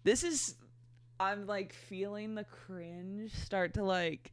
[0.07, 0.55] This is
[1.19, 4.31] I'm like feeling the cringe start to like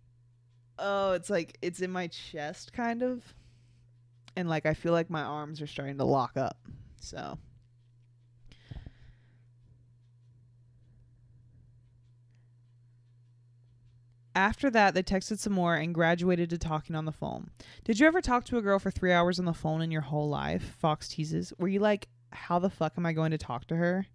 [0.78, 3.24] oh, it's like it's in my chest kind of.
[4.36, 6.58] And like I feel like my arms are starting to lock up.
[7.00, 7.38] So
[14.36, 17.50] After that, they texted some more and graduated to talking on the phone.
[17.82, 20.02] Did you ever talk to a girl for three hours on the phone in your
[20.02, 20.76] whole life?
[20.78, 21.52] Fox teases.
[21.58, 24.06] Were you like, how the fuck am I going to talk to her?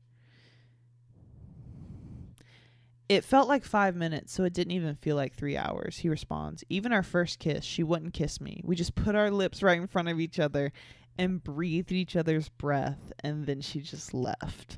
[3.10, 6.64] It felt like five minutes, so it didn't even feel like three hours, he responds.
[6.70, 8.62] Even our first kiss, she wouldn't kiss me.
[8.64, 10.72] We just put our lips right in front of each other
[11.18, 14.78] and breathed each other's breath, and then she just left.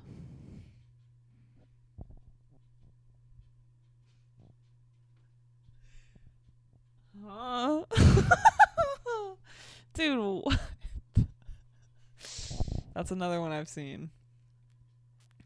[7.27, 7.83] Huh?
[9.93, 10.59] Dude, what?
[12.95, 14.09] That's another one I've seen.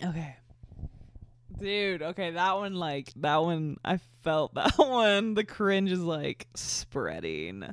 [0.03, 0.35] Okay.
[1.59, 5.33] Dude, okay, that one like that one I felt that one.
[5.33, 7.63] The cringe is like spreading.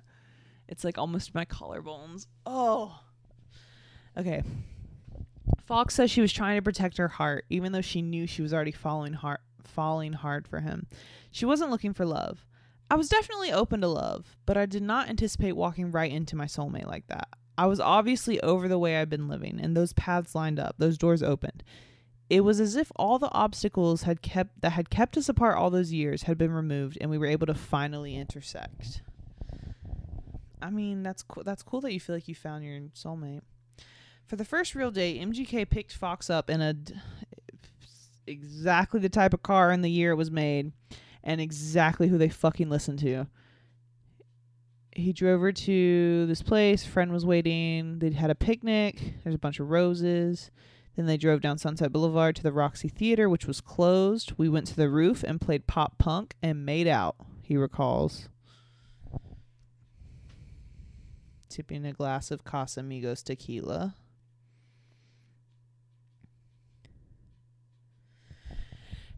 [0.69, 2.27] It's like almost my collarbones.
[2.47, 2.99] Oh.
[4.17, 4.43] Okay.
[5.67, 8.55] Fox says she was trying to protect her heart, even though she knew she was
[8.55, 10.87] already falling hard falling hard for him.
[11.31, 12.45] She wasn't looking for love.
[12.91, 16.45] I was definitely open to love, but I did not anticipate walking right into my
[16.45, 17.29] soulmate like that.
[17.57, 20.99] I was obviously over the way I'd been living, and those paths lined up, those
[20.99, 21.63] doors opened.
[22.33, 25.69] It was as if all the obstacles had kept that had kept us apart all
[25.69, 29.03] those years had been removed and we were able to finally intersect.
[30.63, 31.43] I mean, that's cool.
[31.45, 33.43] That's cool that you feel like you found your soulmate.
[34.25, 36.95] For the first real date, MGK picked Fox up in a d-
[38.27, 40.73] exactly the type of car in the year it was made
[41.23, 43.27] and exactly who they fucking listened to.
[44.97, 49.39] He drove her to this place, friend was waiting, they'd had a picnic, there's a
[49.39, 50.51] bunch of roses.
[50.97, 54.33] Then they drove down Sunset Boulevard to the Roxy Theater, which was closed.
[54.37, 58.29] We went to the roof and played pop punk and made out, he recalls.
[61.49, 63.95] Tipping a glass of Casamigos tequila.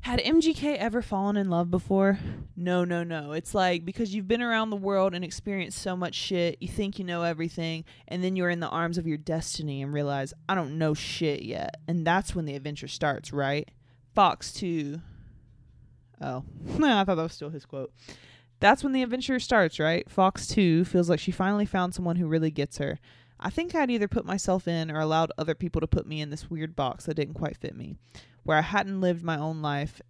[0.05, 2.19] Had MGK ever fallen in love before?
[2.55, 3.33] No, no, no.
[3.33, 6.99] It's like because you've been around the world and experienced so much shit, you think
[6.99, 10.57] you know everything, and then you're in the arms of your destiny and realize, I
[10.57, 11.77] don't know shit yet.
[11.89, 13.71] And that's when the adventure starts, right?
[14.15, 15.01] Fox 2.
[16.21, 16.45] Oh,
[16.83, 17.91] I thought that was still his quote.
[18.61, 20.09] That's when the adventure starts, right?
[20.11, 22.99] Fox 2 feels like she finally found someone who really gets her.
[23.41, 26.31] I think I'd either put myself in or allowed other people to put me in
[26.31, 27.97] this weird box that didn't quite fit me
[28.45, 30.01] where I hadn't lived my own life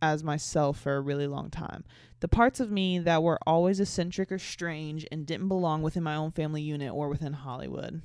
[0.00, 1.84] as myself for a really long time.
[2.20, 6.16] The parts of me that were always eccentric or strange and didn't belong within my
[6.16, 8.02] own family unit or within Hollywood.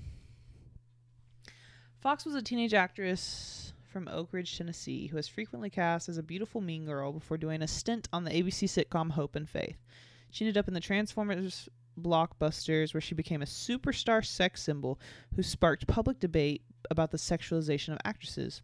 [2.00, 6.24] Fox was a teenage actress from Oak Ridge, Tennessee, who was frequently cast as a
[6.24, 9.78] beautiful mean girl before doing a stint on the ABC sitcom Hope and Faith.
[10.30, 11.68] She ended up in the Transformers
[12.00, 15.00] blockbusters where she became a superstar sex symbol
[15.36, 18.62] who sparked public debate about the sexualization of actresses.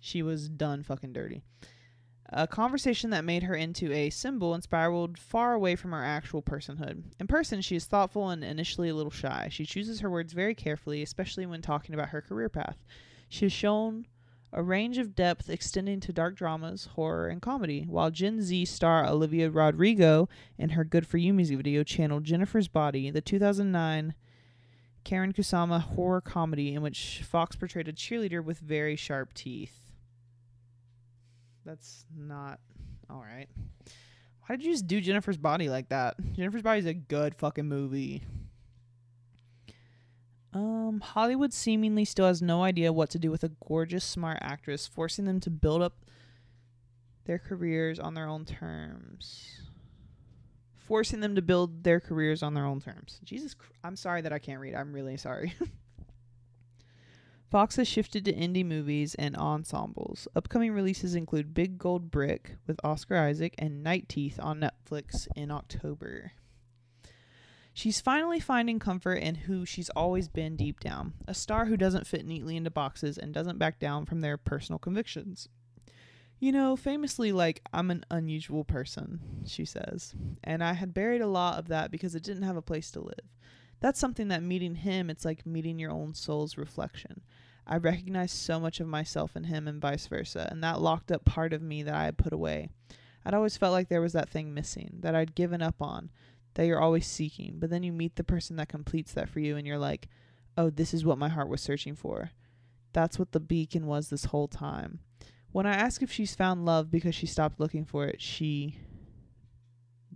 [0.00, 1.42] She was done fucking dirty.
[2.34, 6.42] A conversation that made her into a symbol and spiraled far away from her actual
[6.42, 7.02] personhood.
[7.20, 9.48] In person, she is thoughtful and initially a little shy.
[9.50, 12.78] She chooses her words very carefully, especially when talking about her career path.
[13.28, 14.06] She has shown
[14.52, 19.06] a range of depth extending to dark dramas, horror, and comedy, while Gen Z star
[19.06, 24.14] Olivia Rodrigo in her Good For You music video channeled Jennifer's Body, the 2009
[25.04, 29.90] Karyn Kusama horror comedy in which Fox portrayed a cheerleader with very sharp teeth.
[31.64, 32.60] That's not
[33.08, 33.48] all right.
[34.46, 36.16] Why did you just do Jennifer's Body like that?
[36.32, 38.22] Jennifer's Body is a good fucking movie.
[40.54, 44.86] Um, Hollywood seemingly still has no idea what to do with a gorgeous, smart actress,
[44.86, 45.94] forcing them to build up
[47.24, 49.60] their careers on their own terms.
[50.76, 53.20] Forcing them to build their careers on their own terms.
[53.24, 54.74] Jesus, I'm sorry that I can't read.
[54.74, 55.54] I'm really sorry.
[57.50, 60.26] Fox has shifted to indie movies and ensembles.
[60.34, 65.50] Upcoming releases include Big Gold Brick with Oscar Isaac and Night Teeth on Netflix in
[65.50, 66.32] October.
[67.74, 72.06] She's finally finding comfort in who she's always been deep down a star who doesn't
[72.06, 75.48] fit neatly into boxes and doesn't back down from their personal convictions.
[76.38, 80.14] You know, famously, like, I'm an unusual person, she says.
[80.42, 83.00] And I had buried a lot of that because it didn't have a place to
[83.00, 83.30] live.
[83.78, 87.22] That's something that meeting him, it's like meeting your own soul's reflection.
[87.64, 91.24] I recognized so much of myself in him and vice versa, and that locked up
[91.24, 92.70] part of me that I had put away.
[93.24, 96.10] I'd always felt like there was that thing missing, that I'd given up on,
[96.54, 97.54] that you're always seeking.
[97.58, 100.08] But then you meet the person that completes that for you, and you're like,
[100.56, 102.30] oh, this is what my heart was searching for.
[102.92, 105.00] That's what the beacon was this whole time.
[105.50, 108.78] When I ask if she's found love because she stopped looking for it, she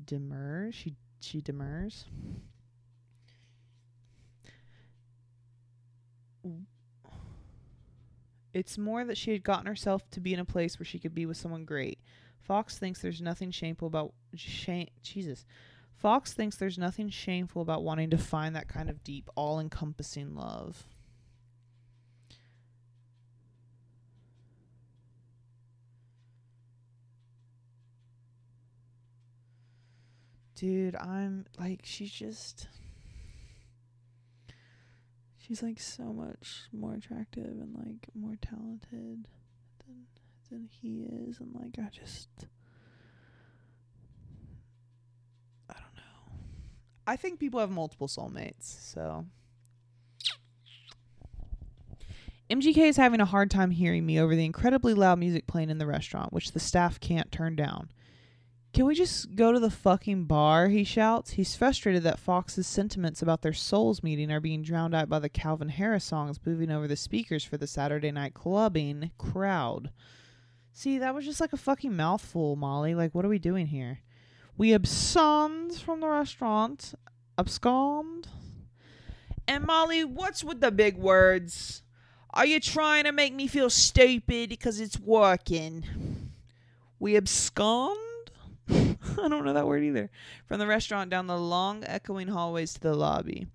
[0.05, 0.75] demurs.
[0.75, 2.07] She she demurs.
[8.55, 11.15] It's more that she had gotten herself to be in a place where she could
[11.15, 11.99] be with someone great.
[12.41, 14.89] Fox thinks there's nothing shameful about shame.
[15.03, 15.45] Jesus.
[15.97, 20.35] Fox thinks there's nothing shameful about wanting to find that kind of deep, all encompassing
[20.35, 20.85] love.
[30.55, 32.69] Dude, I'm like, she's just
[35.39, 39.29] she's like so much more attractive and like more talented
[39.87, 40.07] than
[40.51, 42.29] than he is and like I just
[45.69, 46.33] I don't know.
[47.07, 49.27] I think people have multiple soulmates, so
[52.51, 55.79] MGK is having a hard time hearing me over the incredibly loud music playing in
[55.79, 57.91] the restaurant, which the staff can't turn down.
[58.73, 60.69] Can we just go to the fucking bar?
[60.69, 61.31] He shouts.
[61.33, 65.31] He's frustrated that Fox's sentiments about their souls meeting are being drowned out by the
[65.31, 69.91] Calvin Harris songs moving over the speakers for the Saturday night clubbing crowd.
[70.73, 72.95] See, that was just like a fucking mouthful, Molly.
[72.95, 74.01] Like, what are we doing here?
[74.59, 76.95] We abscond from the restaurant.
[77.37, 78.29] Abscond?
[79.47, 81.83] And Molly, what's with the big words?
[82.31, 86.33] Are you trying to make me feel stupid because it's working?
[86.99, 87.99] We abscond?
[88.69, 90.11] I don't know that word either.
[90.47, 93.47] From the restaurant down the long, echoing hallways to the lobby.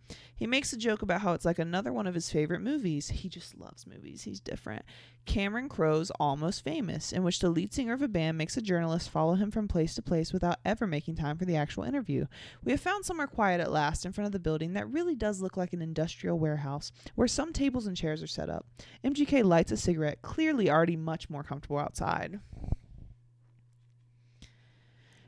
[0.42, 3.10] He makes a joke about how it's like another one of his favorite movies.
[3.10, 4.24] He just loves movies.
[4.24, 4.84] He's different.
[5.28, 9.12] Cameron Crowe's Almost Famous, in which the lead singer of a band makes a journalist
[9.12, 12.26] follow him from place to place without ever making time for the actual interview.
[12.64, 15.44] We have found somewhere quiet at last in front of the building that really does
[15.44, 18.66] look like an industrial warehouse, where some tables and chairs are set up.
[19.06, 22.40] MGK lights a cigarette, clearly already much more comfortable outside.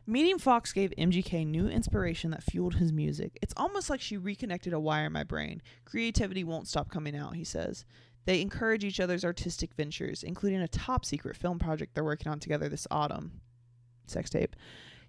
[0.06, 3.40] Meeting Fox gave MGK new inspiration that fueled his music.
[3.42, 5.62] It's almost like she reconnected a wire in my brain.
[5.86, 7.86] Creativity won't stop coming out, he says.
[8.26, 12.40] They encourage each other's artistic ventures, including a top secret film project they're working on
[12.40, 13.40] together this autumn.
[14.06, 14.58] Sex tape.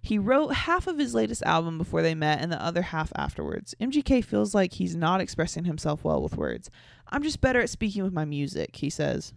[0.01, 3.75] He wrote half of his latest album before they met and the other half afterwards.
[3.81, 6.69] MGK feels like he's not expressing himself well with words.
[7.09, 9.33] I'm just better at speaking with my music, he says.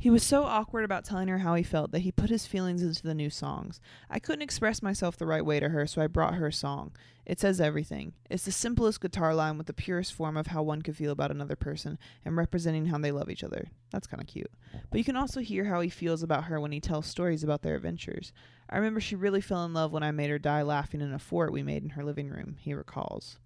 [0.00, 2.80] He was so awkward about telling her how he felt that he put his feelings
[2.80, 3.82] into the new songs.
[4.08, 6.92] I couldn't express myself the right way to her, so I brought her a song.
[7.26, 8.14] It says everything.
[8.30, 11.30] It's the simplest guitar line with the purest form of how one could feel about
[11.30, 13.72] another person and representing how they love each other.
[13.90, 14.50] That's kind of cute.
[14.90, 17.60] But you can also hear how he feels about her when he tells stories about
[17.60, 18.32] their adventures.
[18.70, 21.18] I remember she really fell in love when I made her die laughing in a
[21.18, 23.36] fort we made in her living room, he recalls.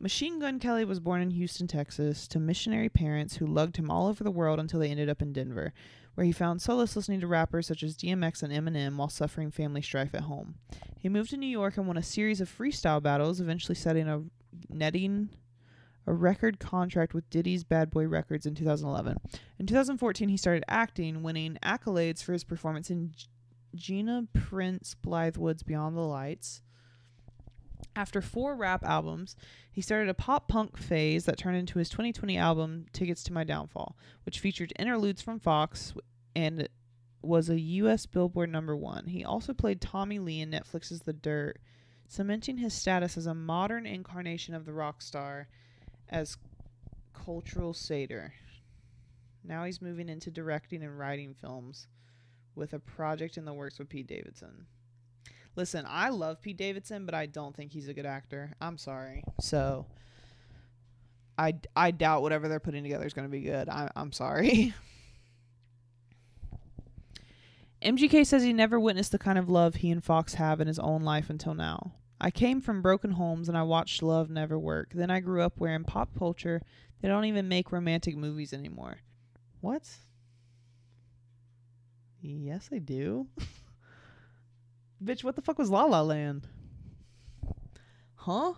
[0.00, 4.06] Machine Gun Kelly was born in Houston, Texas, to missionary parents who lugged him all
[4.06, 5.74] over the world until they ended up in Denver,
[6.14, 9.82] where he found solace listening to rappers such as DMX and Eminem while suffering family
[9.82, 10.54] strife at home.
[10.98, 14.22] He moved to New York and won a series of freestyle battles, eventually setting a
[14.70, 15.28] netting
[16.06, 19.18] a record contract with Diddy's Bad Boy Records in 2011.
[19.58, 23.26] In 2014, he started acting, winning accolades for his performance in G-
[23.74, 26.62] Gina Prince Bythewood's Beyond the Lights.
[27.96, 29.36] After four rap albums,
[29.70, 33.44] he started a pop punk phase that turned into his 2020 album Tickets to My
[33.44, 35.94] Downfall, which featured interludes from Fox
[36.34, 36.68] and
[37.22, 39.08] was a US Billboard number 1.
[39.08, 41.58] He also played Tommy Lee in Netflix's The Dirt,
[42.08, 45.48] cementing his status as a modern incarnation of the rock star
[46.08, 46.36] as
[47.12, 48.34] cultural satyr.
[49.44, 51.86] Now he's moving into directing and writing films
[52.54, 54.66] with a project in the works with Pete Davidson.
[55.60, 58.54] Listen, I love Pete Davidson, but I don't think he's a good actor.
[58.62, 59.22] I'm sorry.
[59.42, 59.84] So
[61.36, 63.68] I, I doubt whatever they're putting together is going to be good.
[63.68, 64.72] I, I'm sorry.
[67.82, 70.78] MGK says he never witnessed the kind of love he and Fox have in his
[70.78, 71.92] own life until now.
[72.18, 74.92] I came from broken homes and I watched love never work.
[74.94, 76.62] Then I grew up where in pop culture
[77.02, 78.96] they don't even make romantic movies anymore.
[79.60, 79.86] What?
[82.22, 83.26] Yes, they do.
[85.02, 86.48] Bitch, what the fuck was La La Land?
[88.16, 88.52] Huh?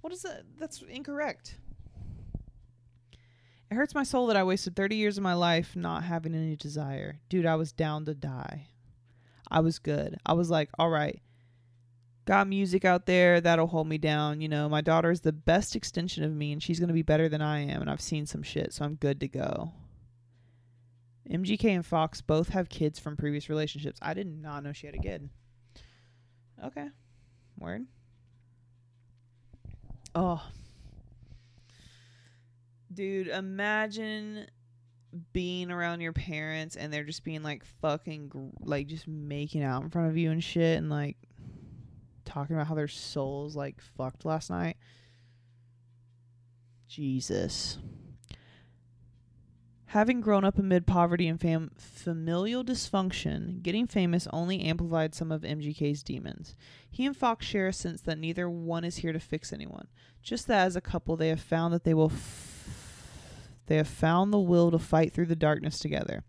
[0.00, 0.44] What is that?
[0.58, 1.58] That's incorrect.
[3.70, 6.56] It hurts my soul that I wasted 30 years of my life not having any
[6.56, 7.18] desire.
[7.28, 8.68] Dude, I was down to die.
[9.50, 10.16] I was good.
[10.24, 11.20] I was like, all right,
[12.24, 14.40] got music out there that'll hold me down.
[14.40, 17.02] You know, my daughter is the best extension of me and she's going to be
[17.02, 17.80] better than I am.
[17.80, 19.72] And I've seen some shit, so I'm good to go.
[21.30, 23.98] MGK and Fox both have kids from previous relationships.
[24.00, 25.28] I did not know she had a kid.
[26.64, 26.88] Okay.
[27.58, 27.86] Word.
[30.14, 30.42] Oh,
[32.96, 34.46] Dude, imagine
[35.32, 39.90] being around your parents and they're just being like fucking like just making out in
[39.90, 41.16] front of you and shit and like
[42.24, 44.76] talking about how their souls like fucked last night.
[46.88, 47.78] Jesus.
[49.96, 55.40] Having grown up amid poverty and fam- familial dysfunction, getting famous only amplified some of
[55.40, 56.54] MGK's demons.
[56.90, 59.88] He and Fox share a sense that neither one is here to fix anyone,
[60.22, 64.34] just that as a couple they have found that they will f- they have found
[64.34, 66.24] the will to fight through the darkness together.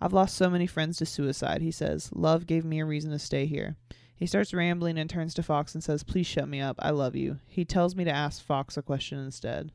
[0.00, 2.10] I've lost so many friends to suicide, he says.
[2.14, 3.74] Love gave me a reason to stay here.
[4.14, 6.76] He starts rambling and turns to Fox and says, Please shut me up.
[6.78, 7.40] I love you.
[7.48, 9.72] He tells me to ask Fox a question instead.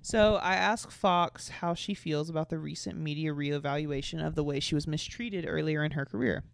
[0.00, 4.60] So I ask Fox how she feels about the recent media reevaluation of the way
[4.60, 6.44] she was mistreated earlier in her career.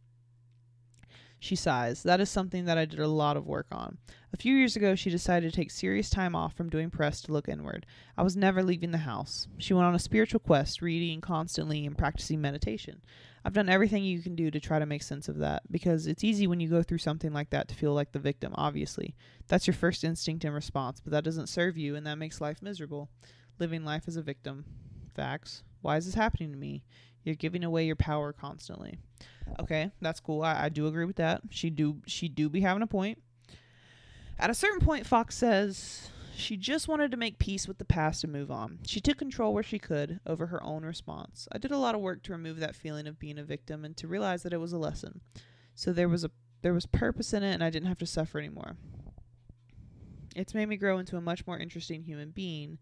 [1.39, 2.03] She sighs.
[2.03, 3.99] That is something that I did a lot of work on.
[4.33, 7.33] A few years ago, she decided to take serious time off from doing press to
[7.33, 7.85] look inward.
[8.17, 9.47] I was never leaving the house.
[9.59, 13.03] She went on a spiritual quest, reading constantly and practicing meditation.
[13.45, 16.25] I've done everything you can do to try to make sense of that because it's
[16.25, 19.15] easy when you go through something like that to feel like the victim, obviously.
[19.49, 22.63] That's your first instinct and response, but that doesn't serve you and that makes life
[22.63, 23.11] miserable.
[23.59, 24.65] Living life as a victim.
[25.15, 25.63] Facts.
[25.83, 26.85] Why is this happening to me?
[27.23, 28.99] You're giving away your power constantly.
[29.61, 30.43] Okay, that's cool.
[30.43, 31.43] I, I do agree with that.
[31.51, 33.23] She do she do be having a point.
[34.39, 38.25] At a certain point, Fox says she just wanted to make peace with the past
[38.25, 38.79] and move on.
[38.87, 41.49] She took control where she could over her own response.
[41.53, 43.97] I did a lot of work to remove that feeling of being a victim and
[43.97, 45.21] to realize that it was a lesson.
[45.75, 46.31] So there was a
[46.63, 48.77] there was purpose in it and I didn't have to suffer anymore.
[50.35, 52.79] It's made me grow into a much more interesting human being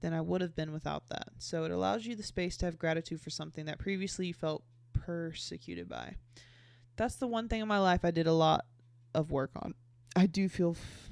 [0.00, 1.28] than I would have been without that.
[1.38, 4.62] So it allows you the space to have gratitude for something that previously you felt
[4.92, 6.14] persecuted by.
[6.96, 8.64] That's the one thing in my life I did a lot
[9.14, 9.74] of work on.
[10.16, 11.07] I do feel f-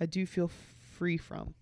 [0.00, 0.50] I do feel
[0.96, 1.54] free from.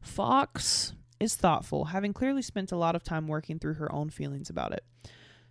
[0.00, 4.48] Fox is thoughtful, having clearly spent a lot of time working through her own feelings
[4.48, 4.84] about it.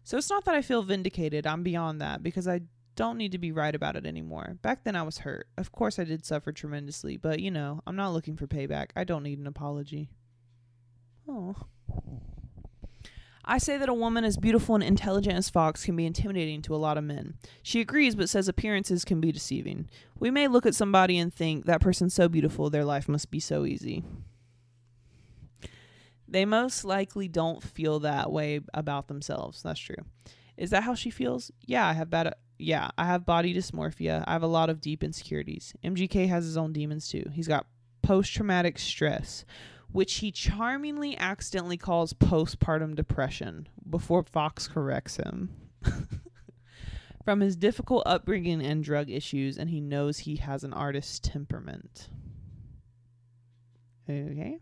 [0.04, 2.62] So it's not that I feel vindicated, I'm beyond that because I
[2.96, 4.58] don't need to be right about it anymore.
[4.62, 5.48] Back then I was hurt.
[5.58, 8.90] Of course I did suffer tremendously, but you know, I'm not looking for payback.
[8.96, 10.10] I don't need an apology.
[11.28, 11.56] Oh.
[13.46, 16.76] I say that a woman as beautiful and intelligent as Fox can be intimidating to
[16.76, 17.36] a lot of men.
[17.62, 19.90] She agrees, but says appearances can be deceiving.
[20.18, 23.40] We may look at somebody and think that person's so beautiful, their life must be
[23.40, 24.04] so easy.
[26.28, 29.62] They most likely don't feel that way about themselves.
[29.62, 30.04] That's true.
[30.58, 31.52] Is that how she feels?
[31.66, 34.24] Yeah, I have bad yeah, I have body dysmorphia.
[34.26, 35.74] I have a lot of deep insecurities.
[35.84, 37.30] MGK has his own demons too.
[37.34, 37.66] He's got
[38.02, 39.46] post traumatic stress,
[39.94, 45.50] which he charmingly accidentally calls postpartum depression before Fox corrects him.
[47.24, 52.10] From his difficult upbringing and drug issues, and he knows he has an artist's temperament.
[54.10, 54.58] Okay.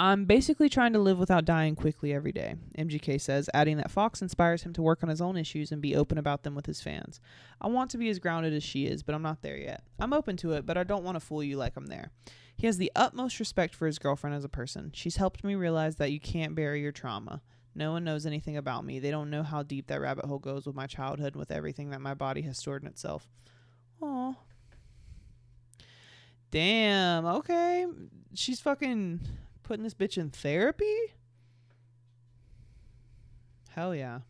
[0.00, 4.22] I'm basically trying to live without dying quickly every day, MGK says, adding that Fox
[4.22, 6.80] inspires him to work on his own issues and be open about them with his
[6.80, 7.20] fans.
[7.60, 9.82] I want to be as grounded as she is, but I'm not there yet.
[9.98, 12.12] I'm open to it, but I don't want to fool you like I'm there.
[12.56, 14.92] He has the utmost respect for his girlfriend as a person.
[14.94, 17.42] She's helped me realize that you can't bury your trauma.
[17.74, 19.00] No one knows anything about me.
[19.00, 21.90] They don't know how deep that rabbit hole goes with my childhood and with everything
[21.90, 23.28] that my body has stored in itself.
[24.00, 24.34] Aw.
[26.50, 27.86] Damn, okay.
[28.34, 29.20] She's fucking
[29.68, 30.96] putting this bitch in therapy?
[33.70, 34.20] Hell yeah.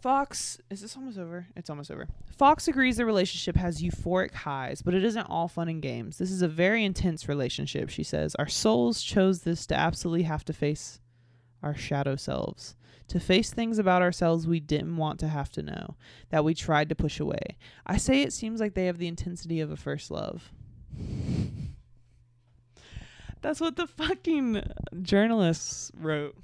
[0.00, 1.46] Fox, is this almost over?
[1.56, 2.08] It's almost over.
[2.36, 6.18] Fox agrees the relationship has euphoric highs, but it isn't all fun and games.
[6.18, 8.34] This is a very intense relationship, she says.
[8.36, 11.00] Our souls chose this to absolutely have to face.
[11.62, 12.74] our shadow selves,
[13.08, 15.96] to face things about ourselves we didn't want to have to know,
[16.30, 17.56] that we tried to push away.
[17.86, 20.52] I say it seems like they have the intensity of a first love.
[23.42, 24.62] That's what the fucking
[25.02, 26.36] journalists wrote.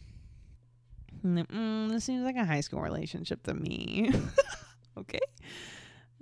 [1.25, 4.13] Mm, this seems like a high school relationship to me.
[4.99, 5.19] okay.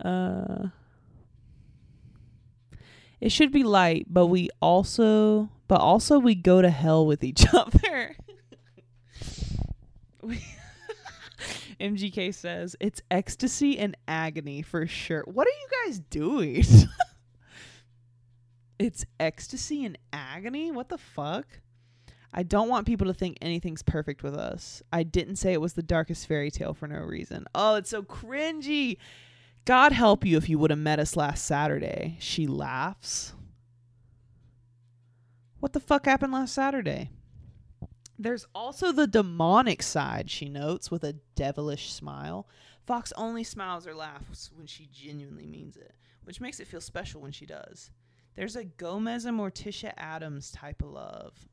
[0.03, 0.69] Uh
[3.21, 7.47] it should be light, but we also but also we go to hell with each
[7.55, 8.17] other.
[11.81, 15.25] MGK says it's ecstasy and agony for sure.
[15.27, 16.65] What are you guys doing?
[18.79, 20.71] It's ecstasy and agony?
[20.71, 21.47] What the fuck?
[22.33, 24.83] I don't want people to think anything's perfect with us.
[24.93, 27.47] I didn't say it was the darkest fairy tale for no reason.
[27.55, 28.97] Oh, it's so cringy.
[29.65, 32.17] God help you if you would have met us last Saturday.
[32.19, 33.35] She laughs.
[35.61, 37.11] What the fuck happened last Saturday?
[38.19, 42.49] There's also the demonic side, she notes with a devilish smile.
[42.87, 45.95] Fox only smiles or laughs when she genuinely means it,
[46.25, 47.91] which makes it feel special when she does.
[48.37, 51.49] There's a Gomez and Morticia Addams type of love.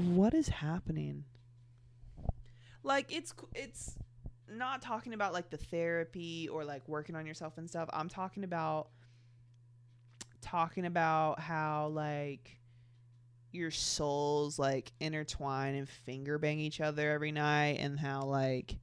[0.00, 1.24] what is happening?
[2.82, 3.96] Like it's it's
[4.48, 7.88] not talking about like the therapy or like working on yourself and stuff.
[7.92, 8.88] I'm talking about
[10.40, 12.59] talking about how like
[13.52, 18.76] your souls like intertwine and finger bang each other every night and how like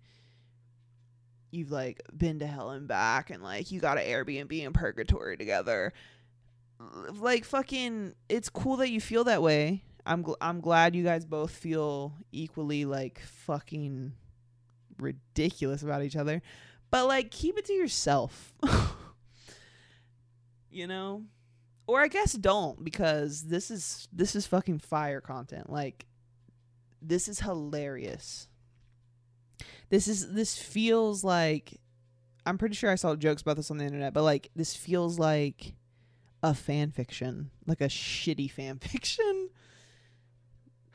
[1.52, 5.38] you've like been to hell and back and like you got an Airbnb in purgatory
[5.38, 5.94] together.
[7.20, 11.26] Like fucking it's cool that you feel that way I'm gl- I'm glad you guys
[11.26, 14.14] both feel equally like fucking
[14.98, 16.42] ridiculous about each other.
[16.90, 18.54] But like keep it to yourself.
[20.72, 21.24] you know?
[21.88, 25.72] Or I guess don't because this is this is fucking fire content.
[25.72, 26.06] Like
[27.02, 28.50] this is hilarious.
[29.90, 31.80] This is this feels like
[32.46, 35.18] I'm pretty sure I saw jokes about this on the internet, but like this feels
[35.18, 35.76] like
[36.44, 39.50] a fan fiction, like a shitty fan fiction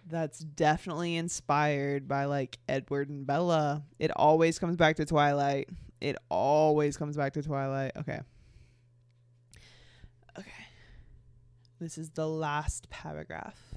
[0.09, 3.83] that's definitely inspired by like Edward and Bella.
[3.99, 5.71] It always comes back to Twilight.
[6.01, 7.93] It always comes back to Twilight.
[7.97, 8.21] Okay.
[11.83, 13.75] This is the last paragraph.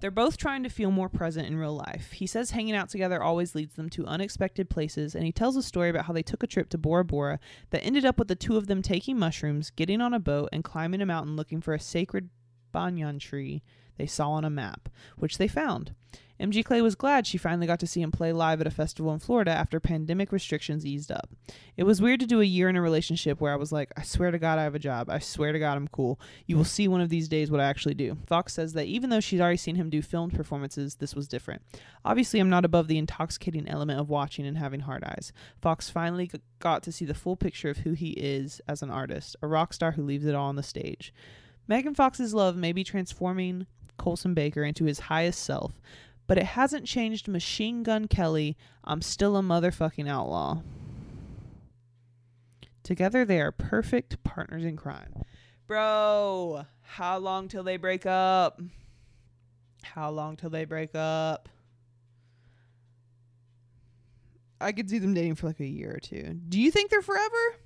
[0.00, 2.12] They're both trying to feel more present in real life.
[2.12, 5.62] He says hanging out together always leads them to unexpected places, and he tells a
[5.62, 8.36] story about how they took a trip to Bora Bora that ended up with the
[8.36, 11.72] two of them taking mushrooms, getting on a boat, and climbing a mountain looking for
[11.72, 12.28] a sacred
[12.70, 13.62] banyan tree
[13.98, 15.92] they saw on a map, which they found.
[16.40, 19.18] MGK was glad she finally got to see him play live at a festival in
[19.18, 21.30] Florida after pandemic restrictions eased up.
[21.76, 24.02] It was weird to do a year in a relationship where I was like, I
[24.02, 25.10] swear to God I have a job.
[25.10, 26.20] I swear to God I'm cool.
[26.46, 28.16] You will see one of these days what I actually do.
[28.26, 31.62] Fox says that even though she's already seen him do filmed performances, this was different.
[32.04, 35.32] Obviously, I'm not above the intoxicating element of watching and having hard eyes.
[35.60, 36.30] Fox finally
[36.60, 39.72] got to see the full picture of who he is as an artist, a rock
[39.72, 41.12] star who leaves it all on the stage.
[41.66, 43.66] Megan Fox's love may be transforming
[43.98, 45.80] Colson Baker into his highest self,
[46.26, 48.56] but it hasn't changed Machine Gun Kelly.
[48.84, 50.62] I'm still a motherfucking outlaw.
[52.82, 55.12] Together, they are perfect partners in crime.
[55.66, 58.62] Bro, how long till they break up?
[59.82, 61.50] How long till they break up?
[64.60, 66.40] I could see them dating for like a year or two.
[66.48, 67.56] Do you think they're forever?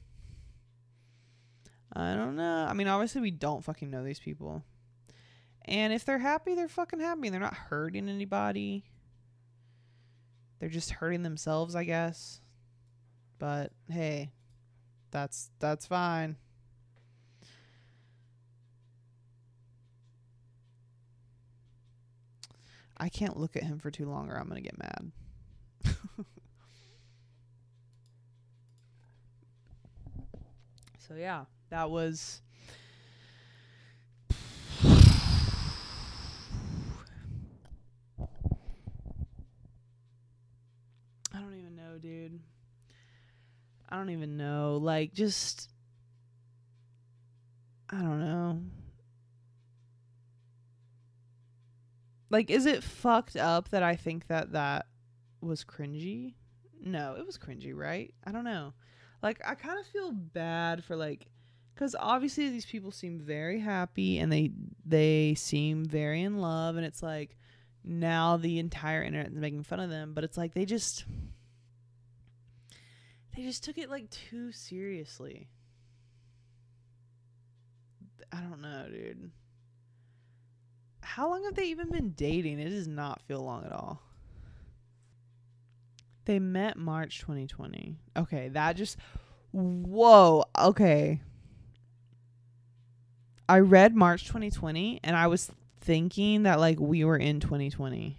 [1.95, 2.67] I don't know.
[2.69, 4.63] I mean, obviously, we don't fucking know these people.
[5.65, 7.29] And if they're happy, they're fucking happy.
[7.29, 8.85] They're not hurting anybody.
[10.59, 12.41] They're just hurting themselves, I guess.
[13.39, 14.33] But hey,
[15.11, 16.37] that's that's fine.
[22.97, 25.11] I can't look at him for too long or I'm going to get mad.
[31.01, 32.43] so yeah, that was
[42.03, 42.41] dude.
[43.89, 44.79] I don't even know.
[44.81, 45.71] Like, just.
[47.89, 48.61] I don't know.
[52.31, 54.87] Like, is it fucked up that I think that that
[55.43, 56.35] was cringy?
[56.83, 58.15] No, it was cringy, right?
[58.27, 58.73] I don't know.
[59.23, 61.27] Like, I kind of feel bad for, like,
[61.75, 64.51] because obviously these people seem very happy and they
[64.85, 67.37] they seem very in love and it's like
[67.85, 71.05] now the entire internet is making fun of them but it's like they just
[73.35, 75.49] they just took it like too seriously.
[78.31, 79.31] I don't know, dude.
[81.01, 82.59] How long have they even been dating?
[82.59, 84.03] It does not feel long at all.
[86.25, 87.97] They met March 2020.
[88.17, 88.97] Okay, that just
[89.51, 90.45] whoa.
[90.59, 91.21] Okay.
[93.49, 95.51] I read March 2020 and I was
[95.83, 98.19] thinking that like we were in 2020.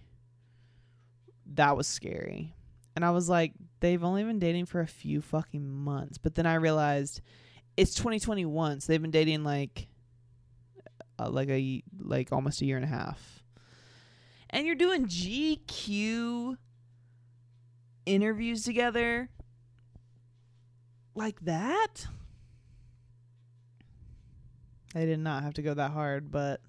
[1.56, 2.56] That was scary.
[2.96, 6.18] And I was like, they've only been dating for a few fucking months.
[6.18, 7.22] But then I realized
[7.76, 9.88] it's 2021, so they've been dating like
[11.20, 13.44] uh, like a like almost a year and a half.
[14.50, 16.58] And you're doing GQ
[18.06, 19.30] interviews together
[21.16, 22.08] like that?
[24.96, 26.62] I did not have to go that hard, but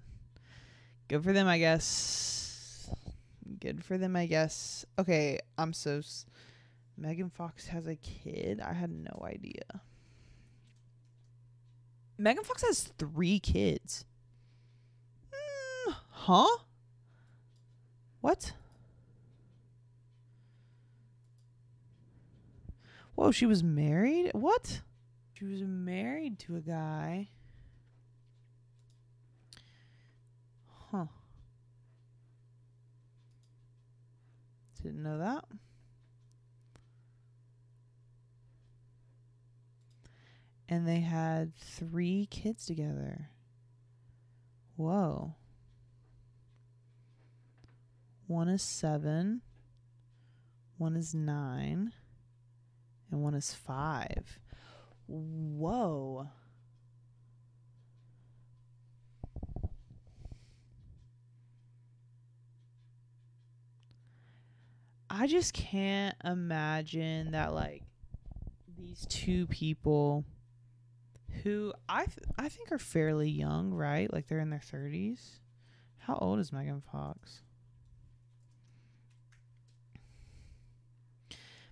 [1.07, 2.89] good for them, I guess.
[3.59, 4.85] Good for them, I guess.
[4.99, 5.97] Okay, I'm so.
[5.99, 6.25] S-
[6.97, 8.61] Megan Fox has a kid.
[8.61, 9.81] I had no idea.
[12.17, 14.05] Megan Fox has three kids.
[15.33, 16.57] Mm, huh?
[18.21, 18.53] What?
[23.15, 24.31] Whoa, she was married?
[24.33, 24.81] What?
[25.33, 27.29] She was married to a guy.
[30.95, 31.05] Huh.
[34.81, 35.43] Didn't know that.
[40.69, 43.29] And they had three kids together.
[44.77, 45.35] Whoa.
[48.27, 49.41] One is seven.
[50.77, 51.91] One is nine
[53.11, 54.39] and one is five.
[55.07, 56.29] Whoa.
[65.17, 67.83] I just can't imagine that like
[68.77, 70.25] these two people
[71.41, 74.11] who I th- I think are fairly young, right?
[74.11, 75.39] Like they're in their 30s.
[75.99, 77.43] How old is Megan Fox?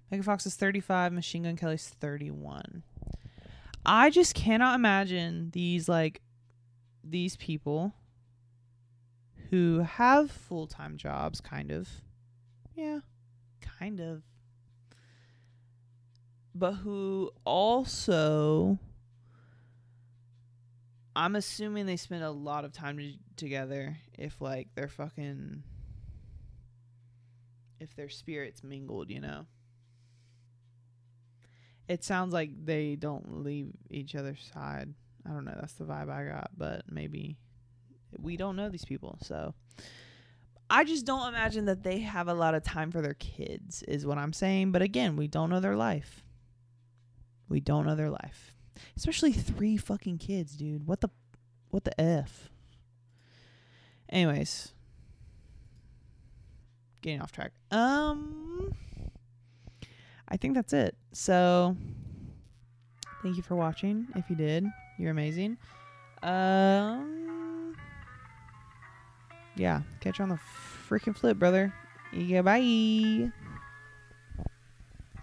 [0.09, 2.83] Megan Fox is 35, Machine Gun Kelly's 31.
[3.85, 6.21] I just cannot imagine these like
[7.03, 7.93] these people
[9.49, 11.89] who have full-time jobs kind of.
[12.73, 12.99] Yeah,
[13.83, 14.23] kind of.
[16.55, 18.79] But who also
[21.15, 25.63] I'm assuming they spend a lot of time to, together if like they're fucking
[27.79, 29.45] if their spirits mingled, you know
[31.89, 34.93] it sounds like they don't leave each other's side.
[35.27, 35.55] I don't know.
[35.59, 37.37] That's the vibe I got, but maybe
[38.17, 39.17] we don't know these people.
[39.21, 39.53] So
[40.69, 44.05] I just don't imagine that they have a lot of time for their kids, is
[44.05, 44.71] what I'm saying.
[44.71, 46.23] But again, we don't know their life.
[47.49, 48.55] We don't know their life.
[48.97, 50.87] Especially three fucking kids, dude.
[50.87, 51.09] What the
[51.69, 52.49] what the F?
[54.09, 54.73] Anyways.
[57.01, 57.51] Getting off track.
[57.71, 58.73] Um
[60.27, 60.95] I think that's it.
[61.11, 61.75] So
[63.21, 64.07] thank you for watching.
[64.15, 64.65] If you did,
[64.97, 65.57] you're amazing.
[66.23, 67.22] Um
[69.55, 70.39] Yeah, catch you on the
[70.89, 71.73] freaking flip, brother.
[72.11, 73.31] Yeah, bye.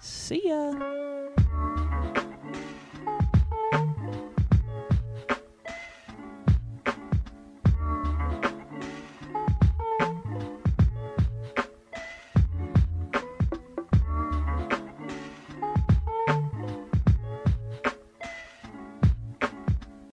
[0.00, 1.30] See ya.